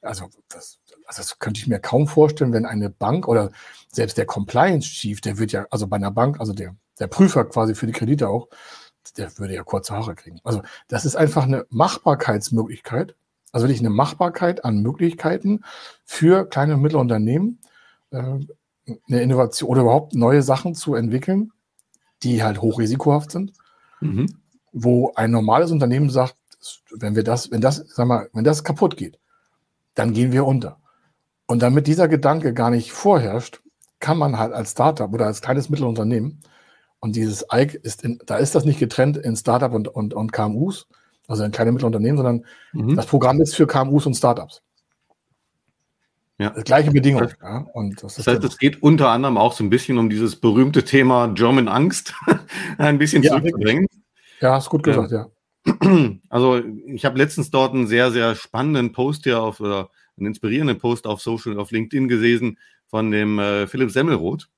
[0.02, 3.50] also das, also das könnte ich mir kaum vorstellen, wenn eine Bank oder
[3.90, 7.44] selbst der Compliance Chief, der wird ja, also bei einer Bank, also der, der Prüfer
[7.44, 8.48] quasi für die Kredite auch,
[9.16, 10.40] der würde ja kurze Haare kriegen.
[10.44, 13.14] Also das ist einfach eine Machbarkeitsmöglichkeit,
[13.52, 15.64] also wirklich eine Machbarkeit an Möglichkeiten
[16.04, 17.60] für kleine und mittlere Unternehmen,
[18.10, 21.52] äh, eine Innovation oder überhaupt neue Sachen zu entwickeln,
[22.24, 23.52] die halt hochrisikohaft sind,
[24.00, 24.26] mhm.
[24.72, 26.36] wo ein normales Unternehmen sagt,
[26.90, 29.18] wenn wir das, wenn das, sag mal, wenn das kaputt geht,
[29.94, 30.78] dann gehen wir unter.
[31.46, 33.60] Und damit dieser Gedanke gar nicht vorherrscht,
[34.00, 36.40] kann man halt als Startup oder als kleines Mittelunternehmen
[37.00, 40.32] und dieses EIG ist in, da ist das nicht getrennt in Startup und, und, und
[40.32, 40.86] KMUs,
[41.28, 42.96] also in kleine Mittelunternehmen, sondern mhm.
[42.96, 44.62] das Programm ist für KMUs und Startups.
[46.38, 46.50] Ja.
[46.50, 47.32] Gleiche Bedingungen.
[47.40, 50.36] Ja, und das, das heißt, es geht unter anderem auch so ein bisschen um dieses
[50.36, 52.12] berühmte Thema German Angst
[52.78, 53.86] ein bisschen ja, zurückzubringen.
[54.40, 55.28] Ja, ist gut gesagt, ja.
[56.28, 60.78] Also ich habe letztens dort einen sehr, sehr spannenden Post hier auf, oder einen inspirierenden
[60.78, 64.48] Post auf Social, auf LinkedIn gesehen von dem äh, Philipp Semmelroth.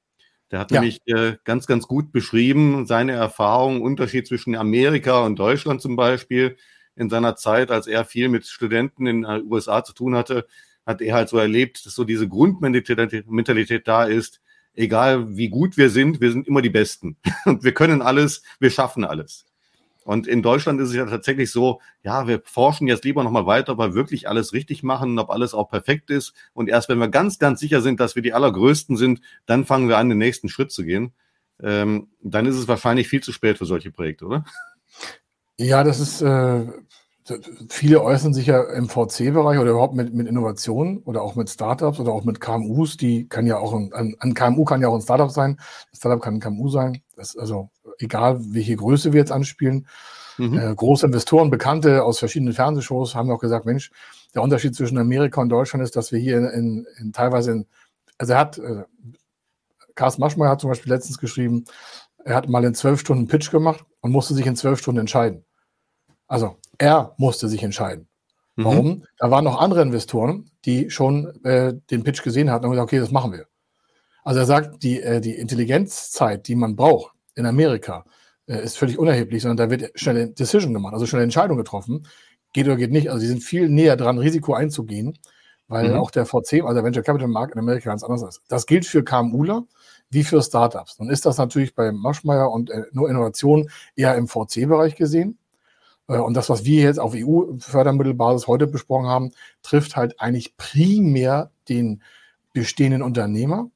[0.51, 0.81] Der hat ja.
[0.81, 6.57] nämlich äh, ganz, ganz gut beschrieben, seine Erfahrungen, Unterschied zwischen Amerika und Deutschland zum Beispiel
[6.95, 10.47] in seiner Zeit, als er viel mit Studenten in den USA zu tun hatte,
[10.87, 14.41] hat er halt so erlebt, dass so diese Grundmentalität da ist,
[14.75, 17.17] egal wie gut wir sind, wir sind immer die Besten.
[17.45, 19.47] Und wir können alles, wir schaffen alles.
[20.05, 23.73] Und in Deutschland ist es ja tatsächlich so, ja, wir forschen jetzt lieber nochmal weiter,
[23.73, 26.33] ob wir wirklich alles richtig machen, ob alles auch perfekt ist.
[26.55, 29.89] Und erst wenn wir ganz, ganz sicher sind, dass wir die Allergrößten sind, dann fangen
[29.89, 31.13] wir an, den nächsten Schritt zu gehen.
[31.61, 34.45] Ähm, dann ist es wahrscheinlich viel zu spät für solche Projekte, oder?
[35.59, 36.67] Ja, das ist, äh,
[37.69, 41.99] viele äußern sich ja im VC-Bereich oder überhaupt mit, mit Innovationen oder auch mit Startups
[41.99, 42.97] oder auch mit KMUs.
[42.97, 45.59] Die kann ja auch ein, ein KMU kann ja auch ein Startup sein.
[45.93, 47.03] Ein Startup kann ein KMU sein.
[47.17, 49.87] Das also egal, welche Größe wir jetzt anspielen.
[50.39, 50.59] Mhm.
[50.59, 53.91] Äh, große Investoren, Bekannte aus verschiedenen Fernsehshows haben auch gesagt, Mensch,
[54.35, 57.67] der Unterschied zwischen Amerika und Deutschland ist, dass wir hier in, in, in teilweise in,
[58.19, 58.85] also er hat, äh,
[59.95, 61.65] Carsten Maschmeyer hat zum Beispiel letztens geschrieben,
[62.23, 65.45] er hat mal in zwölf Stunden Pitch gemacht und musste sich in zwölf Stunden entscheiden.
[66.29, 68.09] Also er musste sich entscheiden.
[68.57, 68.65] Mhm.
[68.65, 69.05] Warum?
[69.19, 73.01] Da waren noch andere Investoren, die schon äh, den Pitch gesehen hatten und gesagt, okay,
[73.01, 73.47] das machen wir.
[74.25, 78.05] Also er sagt, die, äh, die Intelligenzzeit, die man braucht in Amerika,
[78.47, 81.57] äh, ist völlig unerheblich, sondern da wird schnell eine Decision gemacht, also schnell eine Entscheidung
[81.57, 82.07] getroffen.
[82.53, 83.09] Geht oder geht nicht.
[83.09, 85.19] Also die sind viel näher dran, Risiko einzugehen,
[85.69, 85.97] weil mhm.
[85.97, 88.43] auch der VC, also der Venture Capital Markt in Amerika ganz anders ist.
[88.49, 89.65] Das gilt für KMUler
[90.11, 90.99] wie für Startups.
[90.99, 95.39] Nun ist das natürlich bei Maschmeyer und äh, nur Innovation eher im VC-Bereich gesehen.
[96.09, 101.51] Äh, und das, was wir jetzt auf EU-Fördermittelbasis heute besprochen haben, trifft halt eigentlich primär
[101.69, 102.03] den
[102.53, 103.71] bestehenden Unternehmer.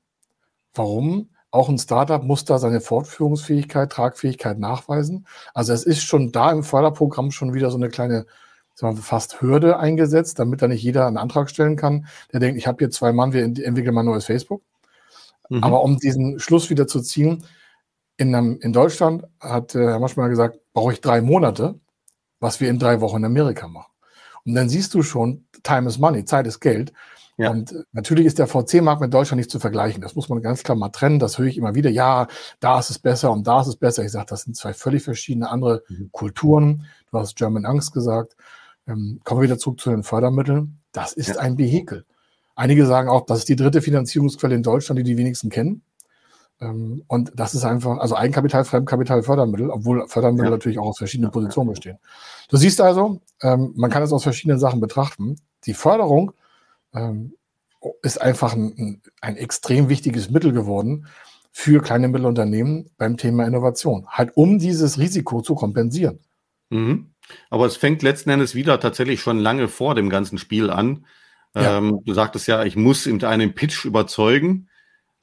[0.75, 1.29] Warum?
[1.51, 5.27] Auch ein Startup muss da seine Fortführungsfähigkeit, Tragfähigkeit nachweisen.
[5.53, 8.27] Also es ist schon da im Förderprogramm schon wieder so eine kleine
[8.81, 12.57] sagen wir, fast Hürde eingesetzt, damit da nicht jeder einen Antrag stellen kann, der denkt,
[12.57, 14.62] ich habe hier zwei Mann, wir entwickeln mal ein neues Facebook.
[15.49, 15.62] Mhm.
[15.62, 17.45] Aber um diesen Schluss wieder zu ziehen,
[18.16, 21.79] in, einem, in Deutschland hat äh, Herr Maschmeyer gesagt, brauche ich drei Monate
[22.40, 23.92] was wir in drei Wochen in Amerika machen.
[24.44, 26.92] Und dann siehst du schon, Time is Money, Zeit ist Geld.
[27.37, 27.50] Ja.
[27.50, 30.03] Und äh, natürlich ist der VC-Markt mit Deutschland nicht zu vergleichen.
[30.03, 31.18] Das muss man ganz klar mal trennen.
[31.18, 31.90] Das höre ich immer wieder.
[31.90, 32.26] Ja,
[32.59, 34.05] da ist es besser und da ist es besser.
[34.05, 36.11] Ich sage, das sind zwei völlig verschiedene andere mhm.
[36.12, 36.87] Kulturen.
[37.11, 38.37] Du hast German Angst gesagt.
[38.87, 40.81] Ähm, kommen wir wieder zurück zu den Fördermitteln.
[40.92, 41.37] Das ist ja.
[41.37, 42.05] ein Vehikel.
[42.57, 45.83] Einige sagen auch, das ist die dritte Finanzierungsquelle in Deutschland, die die wenigsten kennen.
[46.61, 50.51] Ähm, und das ist einfach, also Eigenkapital, Fremdkapital, Fördermittel, obwohl Fördermittel ja.
[50.51, 51.99] natürlich auch aus verschiedenen Positionen bestehen.
[52.49, 55.37] Du siehst also, ähm, man kann es aus verschiedenen Sachen betrachten.
[55.64, 56.33] Die Förderung
[56.94, 57.35] ähm,
[58.03, 61.07] ist einfach ein, ein extrem wichtiges Mittel geworden
[61.53, 64.07] für kleine Mittelunternehmen beim Thema Innovation.
[64.09, 66.20] Halt um dieses Risiko zu kompensieren.
[66.70, 67.11] Mhm.
[67.49, 71.07] Aber es fängt letzten Endes wieder tatsächlich schon lange vor dem ganzen Spiel an.
[71.55, 71.79] Ja.
[71.79, 74.68] Ähm, du sagtest ja, ich muss mit einem Pitch überzeugen.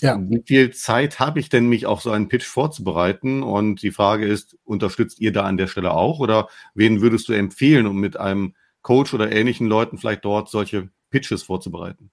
[0.02, 0.20] Ja.
[0.20, 3.42] Wie viel Zeit habe ich denn, mich auf so einen Pitch vorzubereiten?
[3.42, 6.20] Und die Frage ist, unterstützt ihr da an der Stelle auch?
[6.20, 10.90] Oder wen würdest du empfehlen, um mit einem Coach oder ähnlichen Leuten vielleicht dort solche
[11.10, 12.12] Pitches vorzubereiten?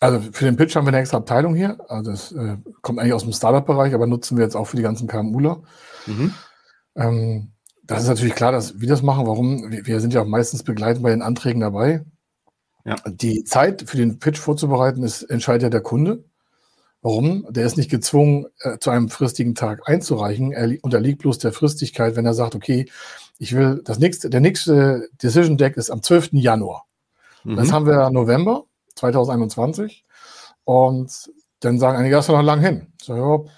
[0.00, 1.78] Also für den Pitch haben wir eine extra Abteilung hier.
[1.88, 4.82] Also das äh, kommt eigentlich aus dem Startup-Bereich, aber nutzen wir jetzt auch für die
[4.82, 5.62] ganzen KMUler.
[6.06, 6.34] Mhm.
[6.94, 7.52] Ähm,
[7.82, 9.26] das ist natürlich klar, dass wir das machen.
[9.26, 9.72] Warum?
[9.72, 12.04] Wir sind ja auch meistens begleitend bei den Anträgen dabei.
[12.84, 12.96] Ja.
[13.06, 16.24] Die Zeit für den Pitch vorzubereiten ist entscheidet ja der Kunde.
[17.00, 17.46] Warum?
[17.50, 20.52] Der ist nicht gezwungen, äh, zu einem fristigen Tag einzureichen.
[20.52, 22.90] Er unterliegt bloß der Fristigkeit, wenn er sagt, okay,
[23.38, 26.30] ich will das nächste, der nächste Decision Deck ist am 12.
[26.32, 26.86] Januar.
[27.44, 27.56] Mhm.
[27.56, 28.64] Das haben wir November
[28.96, 30.04] 2021.
[30.64, 31.30] Und
[31.60, 32.92] dann sagen einige, das ist noch lang hin.
[33.00, 33.52] So, ja,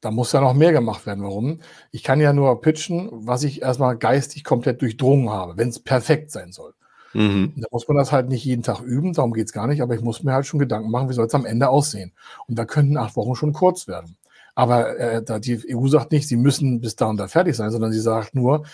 [0.00, 1.22] da muss ja noch mehr gemacht werden.
[1.22, 1.60] Warum?
[1.92, 6.30] Ich kann ja nur pitchen, was ich erstmal geistig komplett durchdrungen habe, wenn es perfekt
[6.30, 6.74] sein soll.
[7.12, 7.54] Mhm.
[7.56, 9.94] Da muss man das halt nicht jeden Tag üben, darum geht es gar nicht, aber
[9.94, 12.12] ich muss mir halt schon Gedanken machen, wie soll es am Ende aussehen.
[12.46, 14.16] Und da könnten acht Wochen schon kurz werden.
[14.54, 17.70] Aber äh, da die EU sagt nicht, sie müssen bis da und da fertig sein,
[17.70, 18.64] sondern sie sagt nur,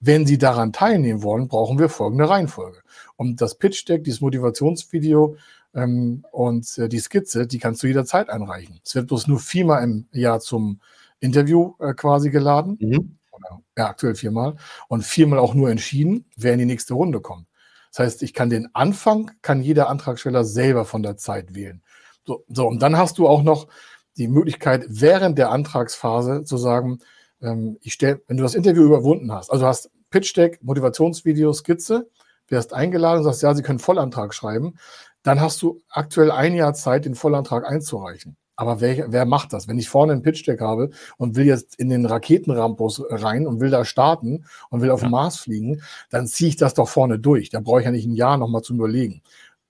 [0.00, 2.78] wenn Sie daran teilnehmen wollen, brauchen wir folgende Reihenfolge.
[3.16, 5.36] Und das Pitch Deck, dieses Motivationsvideo
[5.74, 8.80] ähm, und äh, die Skizze, die kannst du jederzeit einreichen.
[8.82, 10.80] Es wird bloß nur viermal im Jahr zum
[11.20, 12.78] Interview äh, quasi geladen.
[12.80, 13.18] Mhm.
[13.30, 14.56] Oder, ja, aktuell viermal.
[14.88, 17.46] Und viermal auch nur entschieden, wer in die nächste Runde kommt.
[17.90, 21.82] Das heißt, ich kann den Anfang, kann jeder Antragsteller selber von der Zeit wählen.
[22.24, 23.68] So, so und dann hast du auch noch
[24.16, 26.98] die Möglichkeit, während der Antragsphase zu sagen,
[27.40, 32.08] ähm, ich stell, wenn du das Interview überwunden hast, also hast Pitch Deck, Motivationsvideo, Skizze,
[32.48, 34.76] wirst eingeladen und sagst, ja, Sie können Vollantrag schreiben,
[35.22, 38.36] dann hast du aktuell ein Jahr Zeit, den Vollantrag einzureichen.
[38.60, 39.68] Aber wer, wer macht das?
[39.68, 43.58] Wenn ich vorne ein Pitch Deck habe und will jetzt in den Raketenrampus rein und
[43.58, 45.08] will da starten und will auf ja.
[45.08, 47.48] den Mars fliegen, dann ziehe ich das doch vorne durch.
[47.48, 49.22] Da brauche ich ja nicht ein Jahr nochmal zu überlegen.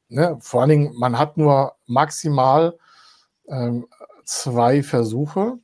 [0.09, 0.39] Ne?
[0.41, 2.77] Vor allen Dingen, man hat nur maximal
[3.47, 3.87] ähm,
[4.25, 5.61] zwei Versuche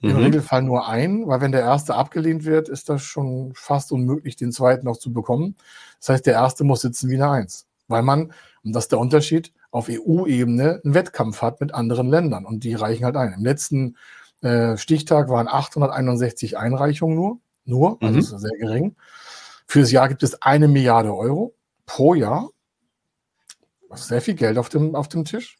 [0.00, 0.22] im mhm.
[0.24, 4.50] Regelfall nur einen, weil wenn der erste abgelehnt wird, ist das schon fast unmöglich, den
[4.50, 5.56] zweiten noch zu bekommen.
[6.00, 8.32] Das heißt, der erste muss sitzen wie eine Eins, weil man,
[8.64, 12.74] und das ist der Unterschied, auf EU-Ebene einen Wettkampf hat mit anderen Ländern und die
[12.74, 13.32] reichen halt ein.
[13.32, 13.96] Im letzten
[14.42, 18.18] äh, Stichtag waren 861 Einreichungen nur, nur, also mhm.
[18.20, 18.94] ist sehr gering.
[19.66, 21.54] Für das Jahr gibt es eine Milliarde Euro
[21.86, 22.50] pro Jahr.
[23.88, 25.56] Das ist sehr viel Geld auf dem, auf dem Tisch.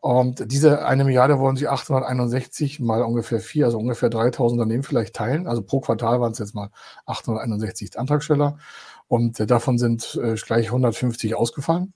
[0.00, 5.14] Und diese eine Milliarde wollen sie 861 mal ungefähr vier, also ungefähr 3000 Unternehmen vielleicht
[5.14, 5.46] teilen.
[5.46, 6.70] Also pro Quartal waren es jetzt mal
[7.06, 8.58] 861 Antragsteller.
[9.06, 11.92] Und äh, davon sind äh, gleich 150 ausgefallen.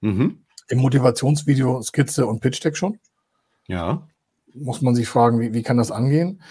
[0.00, 0.45] Mhm.
[0.68, 2.98] Im Motivationsvideo Skizze und Pitch Deck schon.
[3.66, 4.06] Ja.
[4.54, 6.42] Muss man sich fragen, wie, wie kann das angehen?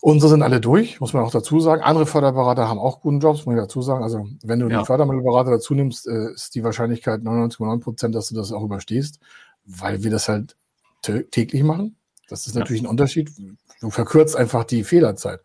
[0.00, 1.82] Unsere sind alle durch, muss man auch dazu sagen.
[1.82, 4.02] Andere Förderberater haben auch guten Jobs, muss ich dazu sagen.
[4.02, 4.80] Also, wenn du ja.
[4.80, 9.20] den Fördermittelberater dazu nimmst, äh, ist die Wahrscheinlichkeit 99,9 Prozent, dass du das auch überstehst
[9.64, 10.56] weil wir das halt
[11.02, 11.96] täglich machen.
[12.28, 12.88] Das ist natürlich ja.
[12.88, 13.30] ein Unterschied.
[13.80, 15.40] Du verkürzt einfach die Fehlerzeit.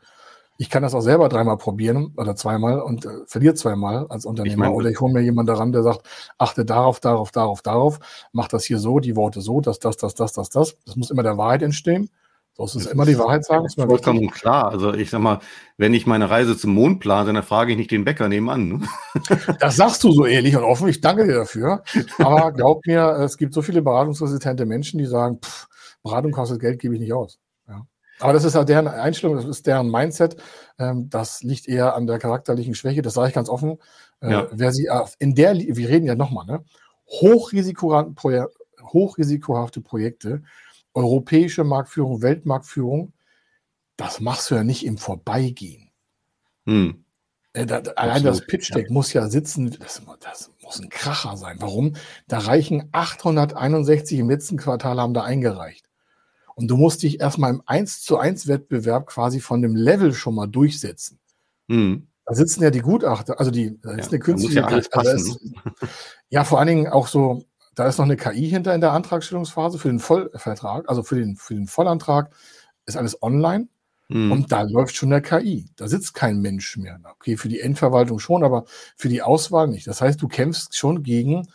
[0.62, 4.52] Ich kann das auch selber dreimal probieren oder zweimal und äh, verliere zweimal als Unternehmer.
[4.52, 6.02] Ich mein, oder ich hole mir jemanden daran, der sagt,
[6.38, 8.00] achte darauf, darauf, darauf, darauf,
[8.34, 10.76] mach das hier so, die Worte so, das, das, das, das, das, das.
[10.86, 12.10] Das muss immer der Wahrheit entstehen.
[12.68, 13.64] Sollst du immer die Wahrheit sagen?
[13.64, 14.42] Das ist vollkommen wichtig.
[14.42, 14.70] klar.
[14.70, 15.40] Also ich sag mal,
[15.78, 18.68] wenn ich meine Reise zum Mond plane, dann frage ich nicht den Bäcker nebenan.
[18.68, 18.82] Ne?
[19.62, 20.90] Das sagst du so ehrlich und offen.
[20.90, 21.84] Ich danke dir dafür.
[22.18, 25.68] Aber glaub mir, es gibt so viele beratungsresistente Menschen, die sagen, pff,
[26.04, 27.40] Beratung kostet Geld, gebe ich nicht aus.
[28.20, 30.36] Aber das ist ja deren Einstellung, das ist deren Mindset.
[30.78, 33.02] Ähm, das liegt eher an der charakterlichen Schwäche.
[33.02, 33.78] Das sage ich ganz offen.
[34.22, 34.48] Äh, ja.
[34.52, 36.64] Wer sie in der, wir reden ja nochmal, ne?
[37.10, 40.44] hochrisikohafte Projekte
[40.94, 43.14] europäische Marktführung, Weltmarktführung,
[43.96, 45.90] das machst du ja nicht im Vorbeigehen.
[46.66, 47.04] Hm.
[47.54, 48.94] Äh, da, allein das Pitch Deck ja.
[48.94, 51.58] muss ja sitzen, das, das, muss ein Kracher sein.
[51.60, 51.96] Warum?
[52.28, 55.89] Da reichen 861 im letzten Quartal haben da eingereicht.
[56.60, 60.36] Und du musst dich erstmal im 1 zu 1 Wettbewerb quasi von dem Level schon
[60.36, 61.20] mal durchsetzen.
[61.70, 62.08] Hm.
[62.26, 64.60] Da sitzen ja die Gutachter, also die, da ist ja, eine künstliche.
[64.60, 65.40] Ja, alles passen, ist,
[66.30, 67.46] ja, vor allen Dingen auch so
[67.80, 71.38] da ist noch eine KI hinter in der Antragstellungsphase für den Vollvertrag, also für den,
[71.38, 72.30] für den Vollantrag
[72.86, 73.70] ist alles online.
[74.10, 74.34] Mhm.
[74.34, 75.70] Und da läuft schon der KI.
[75.78, 77.00] Da sitzt kein Mensch mehr.
[77.10, 78.66] Okay, für die Endverwaltung schon, aber
[78.98, 79.88] für die Auswahl nicht.
[79.88, 81.48] Das heißt, du kämpfst schon gegen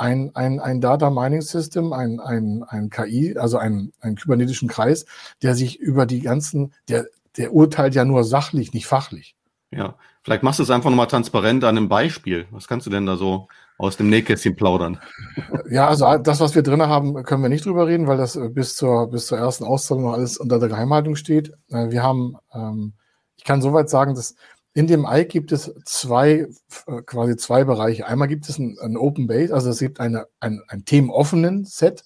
[0.00, 5.04] ein, ein, ein Data Mining System, ein, ein, ein KI, also einen, einen kybernetischen Kreis,
[5.42, 9.36] der sich über die ganzen, der, der urteilt ja nur sachlich, nicht fachlich.
[9.70, 12.46] Ja, vielleicht machst du es einfach nochmal transparent an einem Beispiel.
[12.50, 14.98] Was kannst du denn da so aus dem Nähkästchen plaudern?
[15.70, 18.74] Ja, also das, was wir drin haben, können wir nicht drüber reden, weil das bis
[18.74, 21.52] zur, bis zur ersten Auszahlung noch alles unter der Geheimhaltung steht.
[21.68, 22.94] Äh, wir haben, ähm,
[23.36, 24.34] ich kann soweit sagen, dass
[24.72, 26.48] in dem Ike gibt es zwei,
[26.86, 28.06] äh, quasi zwei Bereiche.
[28.06, 32.04] Einmal gibt es ein, ein Open Base, also es gibt eine, ein, ein themenoffenen Set.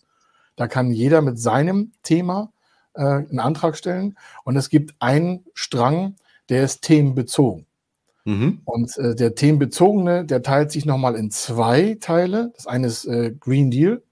[0.57, 2.53] Da kann jeder mit seinem Thema
[2.94, 4.16] äh, einen Antrag stellen.
[4.44, 6.16] Und es gibt einen Strang,
[6.48, 7.66] der ist themenbezogen.
[8.24, 8.62] Mhm.
[8.64, 12.53] Und äh, der themenbezogene, der teilt sich nochmal in zwei Teile.
[12.55, 14.03] Das eine ist äh, Green Deal,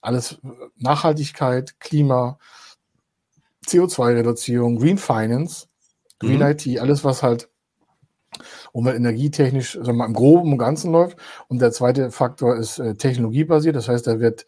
[0.00, 0.36] alles äh,
[0.76, 2.38] Nachhaltigkeit, Klima,
[3.66, 5.66] CO2-Reduzierung, Green Finance,
[6.20, 6.46] Green mhm.
[6.46, 7.48] IT, alles, was halt
[8.72, 11.18] umweltenergietechnisch sagen wir mal, im Groben und Ganzen läuft.
[11.48, 13.76] Und der zweite Faktor ist äh, technologiebasiert.
[13.76, 14.46] Das heißt, da wird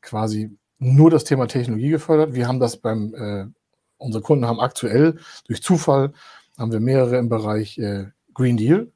[0.00, 2.34] quasi nur das Thema Technologie gefördert.
[2.34, 3.46] Wir haben das beim, äh,
[3.98, 6.12] unsere Kunden haben aktuell durch Zufall
[6.58, 8.92] haben wir mehrere im Bereich äh, Green Deal.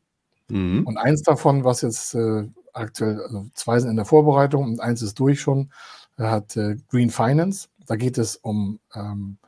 [0.49, 0.87] Mhm.
[0.87, 5.01] Und eins davon, was jetzt äh, aktuell, also zwei sind in der Vorbereitung und eins
[5.01, 5.73] ist durch schon,
[6.19, 7.69] hat äh, Green Finance.
[7.87, 9.39] Da geht es um, ähm,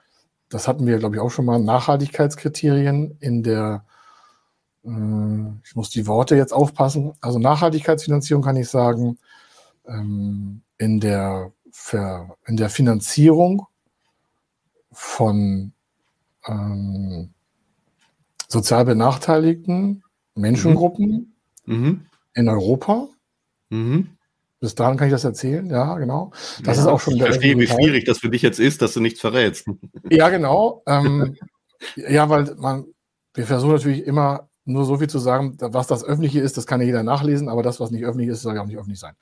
[0.48, 3.95] das hatten wir, glaube ich, auch schon mal, Nachhaltigkeitskriterien in der, äh,
[5.64, 9.18] ich muss die Worte jetzt aufpassen, also Nachhaltigkeitsfinanzierung kann ich sagen,
[9.88, 13.66] ähm, in, der Ver, in der Finanzierung
[14.92, 15.72] von
[16.46, 17.30] ähm,
[18.48, 21.76] sozial benachteiligten Menschengruppen mhm.
[21.76, 22.06] mhm.
[22.34, 23.08] in Europa.
[23.70, 24.16] Mhm.
[24.60, 26.30] Bis dahin kann ich das erzählen, ja, genau.
[26.62, 28.94] Das ja, ist auch schon ich verstehe, wie schwierig das für dich jetzt ist, dass
[28.94, 29.66] du nichts verrätst.
[30.10, 30.82] Ja, genau.
[30.86, 31.36] Ähm,
[31.96, 32.86] ja, weil man,
[33.34, 36.80] wir versuchen natürlich immer nur so viel zu sagen, was das Öffentliche ist, das kann
[36.80, 39.14] ja jeder nachlesen, aber das, was nicht öffentlich ist, soll ja auch nicht öffentlich sein.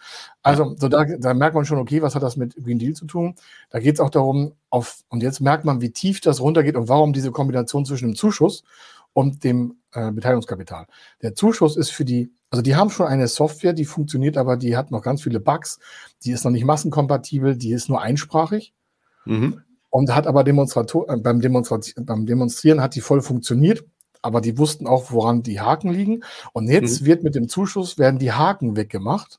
[0.42, 3.04] Also, so da, da merkt man schon, okay, was hat das mit Green Deal zu
[3.04, 3.34] tun?
[3.70, 6.88] Da geht es auch darum, auf, und jetzt merkt man, wie tief das runtergeht und
[6.88, 8.64] warum diese Kombination zwischen dem Zuschuss
[9.12, 10.86] und dem äh, Beteiligungskapital.
[11.22, 14.76] Der Zuschuss ist für die, also die haben schon eine Software, die funktioniert, aber die
[14.76, 15.78] hat noch ganz viele Bugs.
[16.24, 18.74] Die ist noch nicht massenkompatibel, die ist nur einsprachig.
[19.24, 19.60] Mhm.
[19.90, 23.84] Und hat aber Demonstrator, äh, beim, Demonstrat beim Demonstrieren hat die voll funktioniert,
[24.24, 26.24] aber die wussten auch, woran die Haken liegen.
[26.52, 27.06] Und jetzt mhm.
[27.06, 29.38] wird mit dem Zuschuss werden die Haken weggemacht,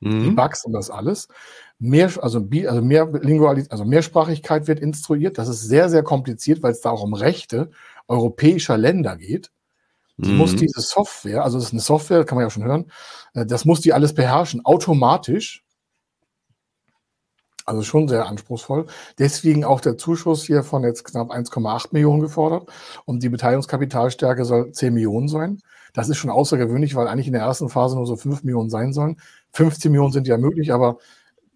[0.00, 0.24] mhm.
[0.24, 1.28] die Bugs und das alles.
[1.78, 5.38] Mehr, also, also mehr Lingualität, also Mehrsprachigkeit wird instruiert.
[5.38, 7.70] Das ist sehr, sehr kompliziert, weil es da auch um Rechte
[8.08, 9.50] europäischer Länder geht.
[10.16, 10.38] Die mhm.
[10.38, 12.90] muss diese Software, also das ist eine Software, kann man ja schon hören,
[13.34, 15.63] äh, das muss die alles beherrschen, automatisch.
[17.64, 18.86] Also schon sehr anspruchsvoll.
[19.18, 22.68] Deswegen auch der Zuschuss hier von jetzt knapp 1,8 Millionen gefordert.
[23.06, 25.60] Und die Beteiligungskapitalstärke soll 10 Millionen sein.
[25.92, 28.92] Das ist schon außergewöhnlich, weil eigentlich in der ersten Phase nur so 5 Millionen sein
[28.92, 29.16] sollen.
[29.52, 30.98] 15 Millionen sind ja möglich, aber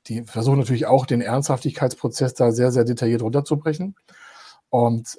[0.06, 3.94] die versuchen natürlich auch den Ernsthaftigkeitsprozess da sehr, sehr detailliert runterzubrechen.
[4.70, 5.16] Und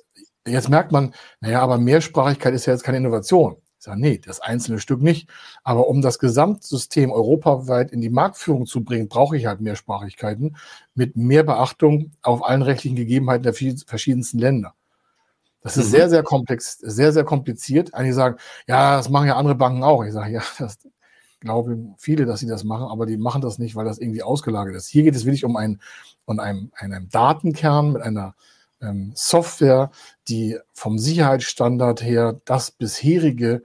[0.49, 3.57] Jetzt merkt man, naja, aber Mehrsprachigkeit ist ja jetzt keine Innovation.
[3.79, 5.29] Ich sage, nee, das einzelne Stück nicht.
[5.63, 10.57] Aber um das Gesamtsystem europaweit in die Marktführung zu bringen, brauche ich halt Mehrsprachigkeiten
[10.95, 14.75] mit mehr Beachtung auf allen rechtlichen Gegebenheiten der verschiedensten Länder.
[15.61, 15.91] Das ist mhm.
[15.91, 17.93] sehr, sehr komplex, sehr, sehr kompliziert.
[17.93, 18.35] Einige sagen,
[18.67, 20.03] ja, das machen ja andere Banken auch.
[20.03, 20.77] Ich sage, ja, das
[21.39, 24.75] glauben viele, dass sie das machen, aber die machen das nicht, weil das irgendwie ausgelagert
[24.75, 24.89] ist.
[24.89, 25.81] Hier geht es wirklich um einen,
[26.25, 28.35] um einen, einen Datenkern mit einer
[28.81, 29.91] ähm, Software,
[30.27, 33.63] die vom Sicherheitsstandard her das bisherige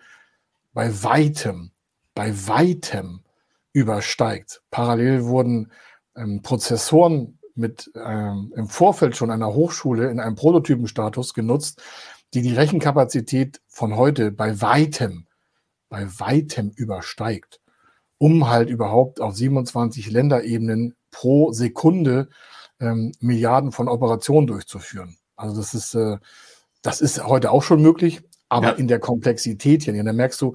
[0.72, 1.70] bei weitem,
[2.14, 3.20] bei weitem
[3.72, 4.62] übersteigt.
[4.70, 5.72] Parallel wurden
[6.16, 11.82] ähm, Prozessoren mit ähm, im Vorfeld schon einer Hochschule in einem Prototypenstatus genutzt,
[12.34, 15.26] die die Rechenkapazität von heute bei weitem,
[15.88, 17.60] bei weitem übersteigt,
[18.18, 22.28] um halt überhaupt auf 27 Länderebenen pro Sekunde
[22.80, 25.16] ähm, Milliarden von Operationen durchzuführen.
[25.36, 26.18] Also das ist, äh,
[26.82, 28.72] das ist heute auch schon möglich, aber ja.
[28.72, 30.54] in der Komplexität hier, da merkst du,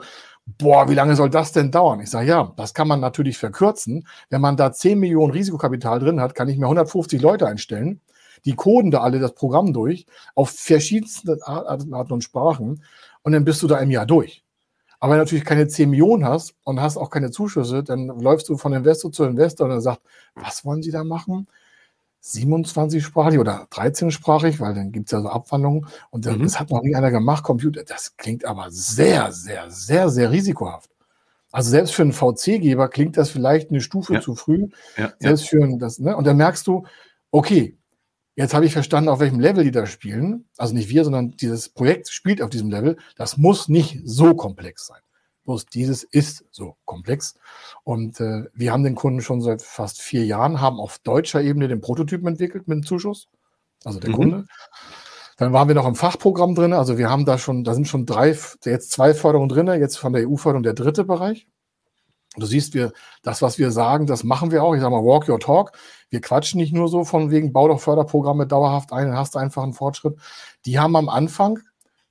[0.58, 2.00] boah, wie lange soll das denn dauern?
[2.00, 4.08] Ich sage, ja, das kann man natürlich verkürzen.
[4.30, 8.02] Wenn man da 10 Millionen Risikokapital drin hat, kann ich mir 150 Leute einstellen.
[8.46, 12.84] Die coden da alle das Programm durch auf verschiedenste Arten und Sprachen
[13.24, 14.44] und dann bist du da im Jahr durch.
[15.00, 18.50] Aber wenn du natürlich keine 10 Millionen hast und hast auch keine Zuschüsse, dann läufst
[18.50, 20.02] du von Investor zu Investor und er sagt,
[20.36, 21.48] was wollen Sie da machen?
[22.24, 25.88] 27-sprachig oder 13-sprachig, weil dann gibt es ja so Abwandlungen.
[26.10, 26.44] Und das, mhm.
[26.44, 27.84] das hat noch nie einer gemacht, Computer.
[27.84, 30.90] Das klingt aber sehr, sehr, sehr, sehr risikohaft.
[31.52, 34.22] Also selbst für einen VC-Geber klingt das vielleicht eine Stufe ja.
[34.22, 34.68] zu früh.
[34.98, 35.50] Ja, selbst ja.
[35.50, 36.16] für ein, das, ne?
[36.16, 36.86] Und dann merkst du,
[37.32, 37.78] okay,
[38.36, 40.46] jetzt habe ich verstanden, auf welchem Level die da spielen.
[40.58, 42.98] Also nicht wir, sondern dieses Projekt spielt auf diesem Level.
[43.16, 45.02] Das muss nicht so komplex sein.
[45.50, 47.34] Bloß dieses ist so komplex.
[47.84, 51.68] Und äh, wir haben den Kunden schon seit fast vier Jahren, haben auf deutscher Ebene
[51.68, 53.30] den Prototypen entwickelt mit dem Zuschuss.
[53.84, 54.16] Also der mhm.
[54.16, 54.46] Kunde.
[55.38, 56.72] Dann waren wir noch im Fachprogramm drin.
[56.72, 60.14] Also wir haben da schon, da sind schon drei, jetzt zwei Förderungen drin, jetzt von
[60.14, 61.48] der EU-Förderung der dritte Bereich.
[62.36, 62.92] Du siehst, wir,
[63.24, 64.76] das, was wir sagen, das machen wir auch.
[64.76, 65.72] Ich sage mal, walk your talk.
[66.12, 69.74] Wir quatschen nicht nur so von wegen, bau doch Förderprogramme dauerhaft ein, hast einfach einen
[69.74, 70.16] Fortschritt.
[70.66, 71.58] Die haben am Anfang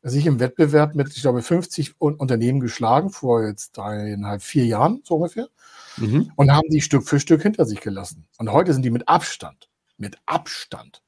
[0.02, 5.16] sich im Wettbewerb mit, ich glaube, 50 Unternehmen geschlagen, vor jetzt dreieinhalb, vier Jahren so
[5.16, 5.48] ungefähr,
[5.96, 6.32] mhm.
[6.36, 8.26] und haben die Stück für Stück hinter sich gelassen.
[8.38, 11.02] Und heute sind die mit Abstand, mit Abstand.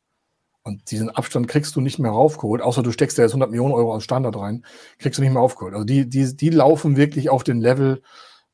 [0.62, 3.74] Und diesen Abstand kriegst du nicht mehr raufgeholt, außer du steckst da jetzt 100 Millionen
[3.74, 4.64] Euro als Standard rein,
[4.98, 5.74] kriegst du nicht mehr aufgeholt.
[5.74, 8.02] Also die, die, die laufen wirklich auf den Level,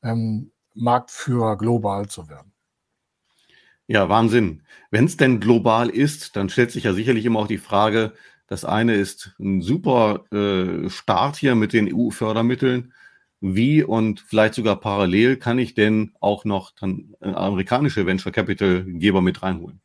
[0.02, 2.52] ähm, Marktführer global zu werden.
[3.88, 4.62] Ja, Wahnsinn.
[4.90, 8.12] Wenn es denn global ist, dann stellt sich ja sicherlich immer auch die Frage,
[8.46, 12.92] das eine ist ein super äh, Start hier mit den EU-Fördermitteln.
[13.40, 18.84] Wie und vielleicht sogar parallel kann ich denn auch noch dann äh, amerikanische Venture Capital
[18.84, 19.80] Geber mit reinholen?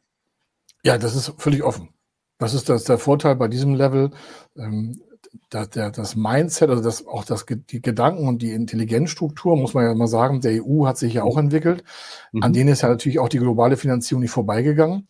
[0.83, 1.89] Ja, das ist völlig offen.
[2.37, 4.11] Das ist das, der Vorteil bei diesem Level.
[4.55, 5.01] Ähm,
[5.49, 9.85] das, der, das Mindset, also das, auch das, die Gedanken und die Intelligenzstruktur, muss man
[9.85, 11.83] ja mal sagen, der EU hat sich ja auch entwickelt.
[12.31, 12.43] Mhm.
[12.43, 15.07] An denen ist ja natürlich auch die globale Finanzierung nicht vorbeigegangen.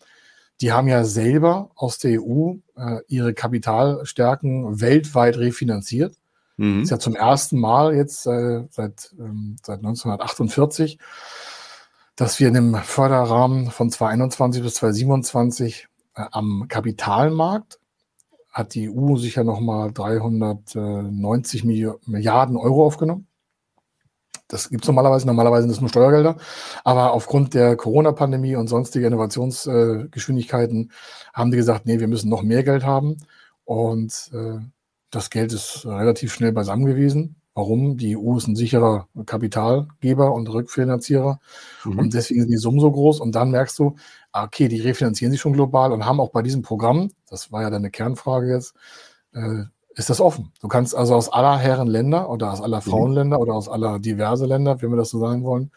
[0.61, 6.15] Die haben ja selber aus der EU äh, ihre Kapitalstärken weltweit refinanziert.
[6.57, 6.79] Mhm.
[6.79, 10.99] Das ist ja zum ersten Mal jetzt äh, seit, ähm, seit 1948,
[12.15, 17.79] dass wir in dem Förderrahmen von 2021 bis 2027 äh, am Kapitalmarkt
[18.51, 23.27] hat die EU sicher nochmal 390 Milliarden Euro aufgenommen.
[24.51, 25.25] Das gibt es normalerweise.
[25.25, 26.35] Normalerweise sind es nur Steuergelder.
[26.83, 32.43] Aber aufgrund der Corona-Pandemie und sonstiger Innovationsgeschwindigkeiten äh, haben die gesagt, nee, wir müssen noch
[32.43, 33.17] mehr Geld haben.
[33.63, 34.59] Und äh,
[35.09, 37.35] das Geld ist relativ schnell beisammen gewesen.
[37.53, 37.97] Warum?
[37.97, 41.39] Die EU ist ein sicherer Kapitalgeber und Rückfinanzierer.
[41.83, 41.99] Mhm.
[41.99, 43.19] Und deswegen sind die Summen so groß.
[43.19, 43.95] Und dann merkst du,
[44.33, 47.69] okay, die refinanzieren sich schon global und haben auch bei diesem Programm, das war ja
[47.69, 48.73] deine Kernfrage jetzt,
[49.33, 49.63] äh,
[50.01, 50.51] ist das offen.
[50.61, 52.89] Du kannst also aus aller Herren Länder oder aus aller mhm.
[52.89, 55.71] Frauenländer oder aus aller diverse Länder, wenn wir das so sagen wollen,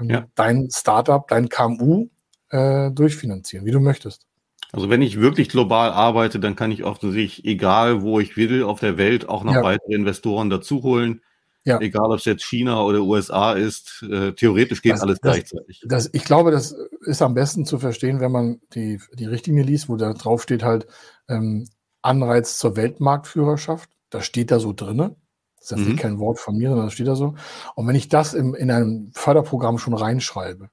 [0.00, 0.26] ähm, ja.
[0.34, 2.08] dein Startup, dein KMU
[2.48, 4.26] äh, durchfinanzieren, wie du möchtest.
[4.72, 8.80] Also wenn ich wirklich global arbeite, dann kann ich offensichtlich, egal wo ich will, auf
[8.80, 9.62] der Welt auch noch ja.
[9.62, 11.20] weitere Investoren dazu holen.
[11.64, 11.78] Ja.
[11.80, 15.82] Egal, ob es jetzt China oder USA ist, äh, theoretisch geht das, alles das, gleichzeitig.
[15.86, 19.90] Das, ich glaube, das ist am besten zu verstehen, wenn man die, die Richtlinie liest,
[19.90, 20.86] wo da drauf steht halt,
[21.28, 21.68] ähm,
[22.02, 23.90] Anreiz zur Weltmarktführerschaft.
[24.10, 25.16] Das steht da so drinne.
[25.58, 25.84] Das ist mhm.
[25.88, 27.34] nicht kein Wort von mir, sondern das steht da so.
[27.74, 30.70] Und wenn ich das im, in einem Förderprogramm schon reinschreibe,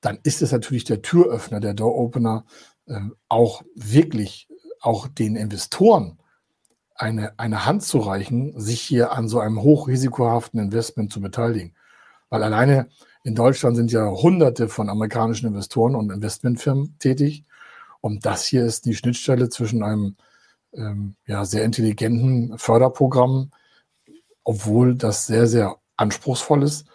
[0.00, 2.44] dann ist es natürlich der Türöffner, der Door-Opener,
[2.86, 4.48] äh, auch wirklich
[4.80, 6.18] auch den Investoren
[6.94, 11.74] eine, eine Hand zu reichen, sich hier an so einem hochrisikohaften Investment zu beteiligen.
[12.30, 12.88] Weil alleine
[13.22, 17.44] in Deutschland sind ja hunderte von amerikanischen Investoren und Investmentfirmen tätig.
[18.00, 20.16] Und das hier ist die Schnittstelle zwischen einem
[20.74, 23.50] ähm, ja, sehr intelligenten Förderprogramm,
[24.44, 26.86] obwohl das sehr, sehr anspruchsvoll ist.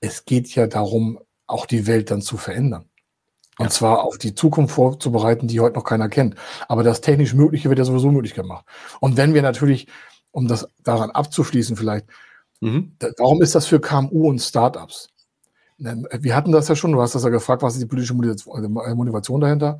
[0.00, 2.88] Es geht ja darum, auch die Welt dann zu verändern.
[3.58, 3.70] Und ja.
[3.70, 6.36] zwar auf die Zukunft vorzubereiten, die heute noch keiner kennt.
[6.68, 8.64] Aber das technisch Mögliche wird ja sowieso möglich gemacht.
[9.00, 9.88] Und wenn wir natürlich,
[10.30, 12.06] um das daran abzuschließen vielleicht,
[12.60, 12.96] mhm.
[13.18, 15.08] warum ist das für KMU und Startups?
[15.78, 19.40] Wir hatten das ja schon, du hast das ja gefragt, was ist die politische Motivation
[19.40, 19.78] dahinter?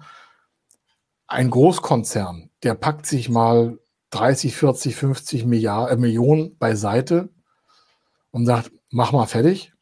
[1.28, 3.78] Ein Großkonzern, der packt sich mal
[4.10, 7.28] 30, 40, 50 Milliarden, äh, Millionen beiseite
[8.30, 9.72] und sagt, mach mal fertig.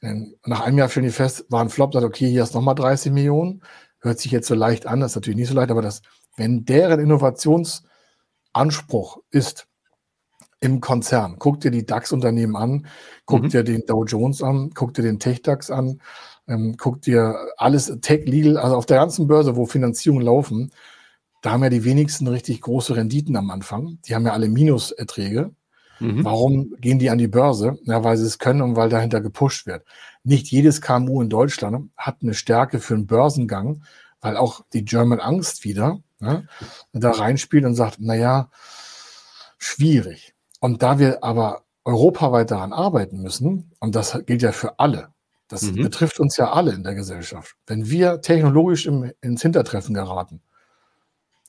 [0.00, 2.74] Denn nach einem Jahr stellen die fest, war ein Flop, sagt, okay, hier ist nochmal
[2.74, 3.62] 30 Millionen.
[4.00, 6.02] Hört sich jetzt so leicht an, das ist natürlich nicht so leicht, aber das,
[6.36, 9.68] wenn deren Innovationsanspruch ist
[10.58, 12.86] im Konzern, guck dir die DAX-Unternehmen an,
[13.26, 13.50] guck mhm.
[13.50, 16.00] dir den Dow Jones an, guck dir den Tech-DAX an,
[16.48, 20.72] ähm, guck dir alles Tech Legal, also auf der ganzen Börse, wo Finanzierungen laufen,
[21.42, 23.98] da haben ja die wenigsten richtig große Renditen am Anfang.
[24.06, 25.50] Die haben ja alle Minuserträge.
[25.98, 26.24] Mhm.
[26.24, 27.78] Warum gehen die an die Börse?
[27.82, 29.84] Ja, weil sie es können und weil dahinter gepusht wird.
[30.22, 33.82] Nicht jedes KMU in Deutschland hat eine Stärke für einen Börsengang,
[34.20, 36.46] weil auch die German Angst wieder ne,
[36.92, 38.48] da reinspielt und sagt, naja,
[39.58, 40.34] schwierig.
[40.60, 45.08] Und da wir aber europaweit daran arbeiten müssen, und das gilt ja für alle,
[45.52, 45.82] das mhm.
[45.82, 47.56] betrifft uns ja alle in der Gesellschaft.
[47.66, 50.40] Wenn wir technologisch im, ins Hintertreffen geraten,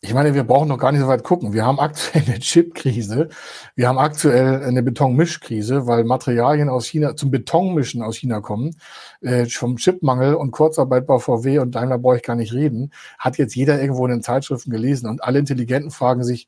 [0.01, 1.54] ich meine, wir brauchen noch gar nicht so weit gucken.
[1.54, 3.30] Wir haben aktuell eine Chipkrise.
[3.76, 8.76] Wir haben aktuell eine Betonmischkrise, weil Materialien aus China zum Betonmischen aus China kommen.
[9.22, 12.91] Äh, vom Chipmangel und Kurzarbeit bei VW und Daimler brauche ich gar nicht reden.
[13.18, 16.47] Hat jetzt jeder irgendwo in den Zeitschriften gelesen und alle Intelligenten fragen sich,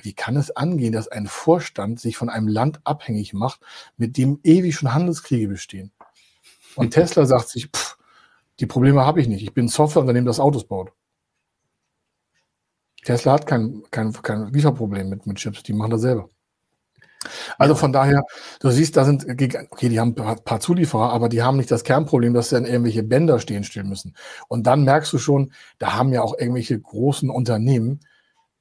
[0.00, 3.60] wie kann es angehen, dass ein Vorstand sich von einem Land abhängig macht,
[3.96, 5.90] mit dem ewig schon Handelskriege bestehen?
[6.76, 7.96] Und Tesla sagt sich, pff,
[8.60, 9.42] die Probleme habe ich nicht.
[9.42, 10.92] Ich bin ein Softwareunternehmen, das Autos baut.
[13.04, 16.30] Tesla hat kein, kein, kein Lieferproblem mit, mit Chips, die machen das selber.
[17.58, 18.22] Also von daher,
[18.60, 21.84] du siehst, da sind, okay, die haben ein paar Zulieferer, aber die haben nicht das
[21.84, 24.14] Kernproblem, dass dann irgendwelche Bänder stehen stehen müssen.
[24.48, 28.00] Und dann merkst du schon, da haben ja auch irgendwelche großen Unternehmen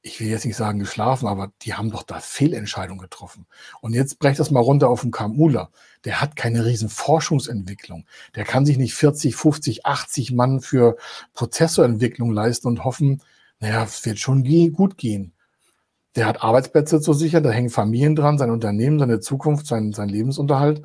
[0.06, 3.48] ich will jetzt nicht sagen geschlafen, aber die haben doch da Fehlentscheidungen getroffen.
[3.80, 5.70] Und jetzt brecht das mal runter auf den Kamula.
[6.04, 8.06] Der hat keine riesen Forschungsentwicklung.
[8.36, 10.98] Der kann sich nicht 40, 50, 80 Mann für
[11.34, 13.24] Prozessorentwicklung leisten und hoffen,
[13.60, 14.44] naja, es wird schon
[14.74, 15.32] gut gehen.
[16.16, 20.10] Der hat Arbeitsplätze zu sichern, da hängen Familien dran, sein Unternehmen, seine Zukunft, sein, sein
[20.10, 20.84] Lebensunterhalt.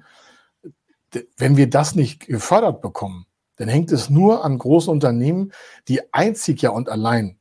[1.37, 5.53] Wenn wir das nicht gefördert bekommen, dann hängt es nur an großen Unternehmen,
[5.89, 7.38] die einzig ja und allein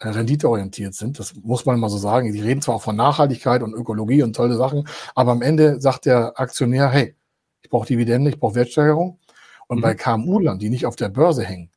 [0.00, 1.18] renditeorientiert sind.
[1.18, 2.32] Das muss man mal so sagen.
[2.32, 6.06] Die reden zwar auch von Nachhaltigkeit und Ökologie und tolle Sachen, aber am Ende sagt
[6.06, 7.14] der Aktionär, hey,
[7.62, 9.18] ich brauche Dividende, ich brauche Wertsteigerung.
[9.66, 9.82] Und mhm.
[9.82, 11.70] bei KMU-Lern, die nicht auf der Börse hängen,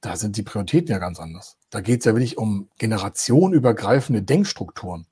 [0.00, 1.56] da sind die Prioritäten ja ganz anders.
[1.70, 5.06] Da geht es ja wirklich um generationenübergreifende Denkstrukturen.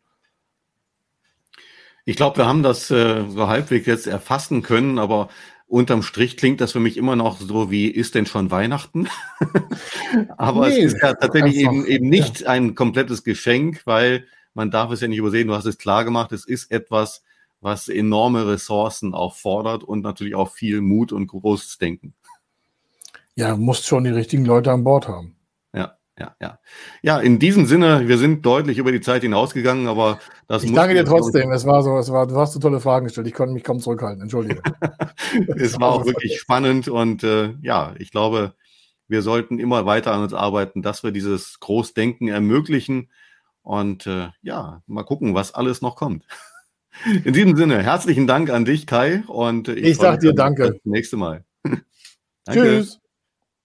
[2.04, 5.28] Ich glaube, wir haben das äh, so halbwegs jetzt erfassen können, aber
[5.72, 9.08] unterm Strich klingt das für mich immer noch so wie, ist denn schon Weihnachten?
[10.36, 12.48] Aber nee, es ist ja tatsächlich eben, eben nicht ja.
[12.48, 16.32] ein komplettes Geschenk, weil man darf es ja nicht übersehen, du hast es klar gemacht,
[16.32, 17.22] es ist etwas,
[17.62, 22.12] was enorme Ressourcen auch fordert und natürlich auch viel Mut und großes Denken.
[23.34, 25.36] Ja, du musst schon die richtigen Leute an Bord haben
[26.22, 26.58] ja, ja.
[27.02, 30.94] Ja, in diesem Sinne, wir sind deutlich über die Zeit hinausgegangen, aber das Ich danke
[30.94, 31.50] dir trotzdem.
[31.50, 33.26] Es war so, es war, du hast so tolle Fragen gestellt.
[33.26, 34.22] Ich konnte mich kaum zurückhalten.
[34.22, 34.62] Entschuldige.
[35.56, 38.54] es war auch wirklich spannend und äh, ja, ich glaube,
[39.08, 43.10] wir sollten immer weiter an uns arbeiten, dass wir dieses Großdenken ermöglichen
[43.62, 46.24] und äh, ja, mal gucken, was alles noch kommt.
[47.24, 49.24] In diesem Sinne, herzlichen Dank an dich, Kai.
[49.26, 50.72] Und ich, ich sage dir danke.
[50.72, 51.44] Das nächste Mal.
[52.48, 53.01] Tschüss.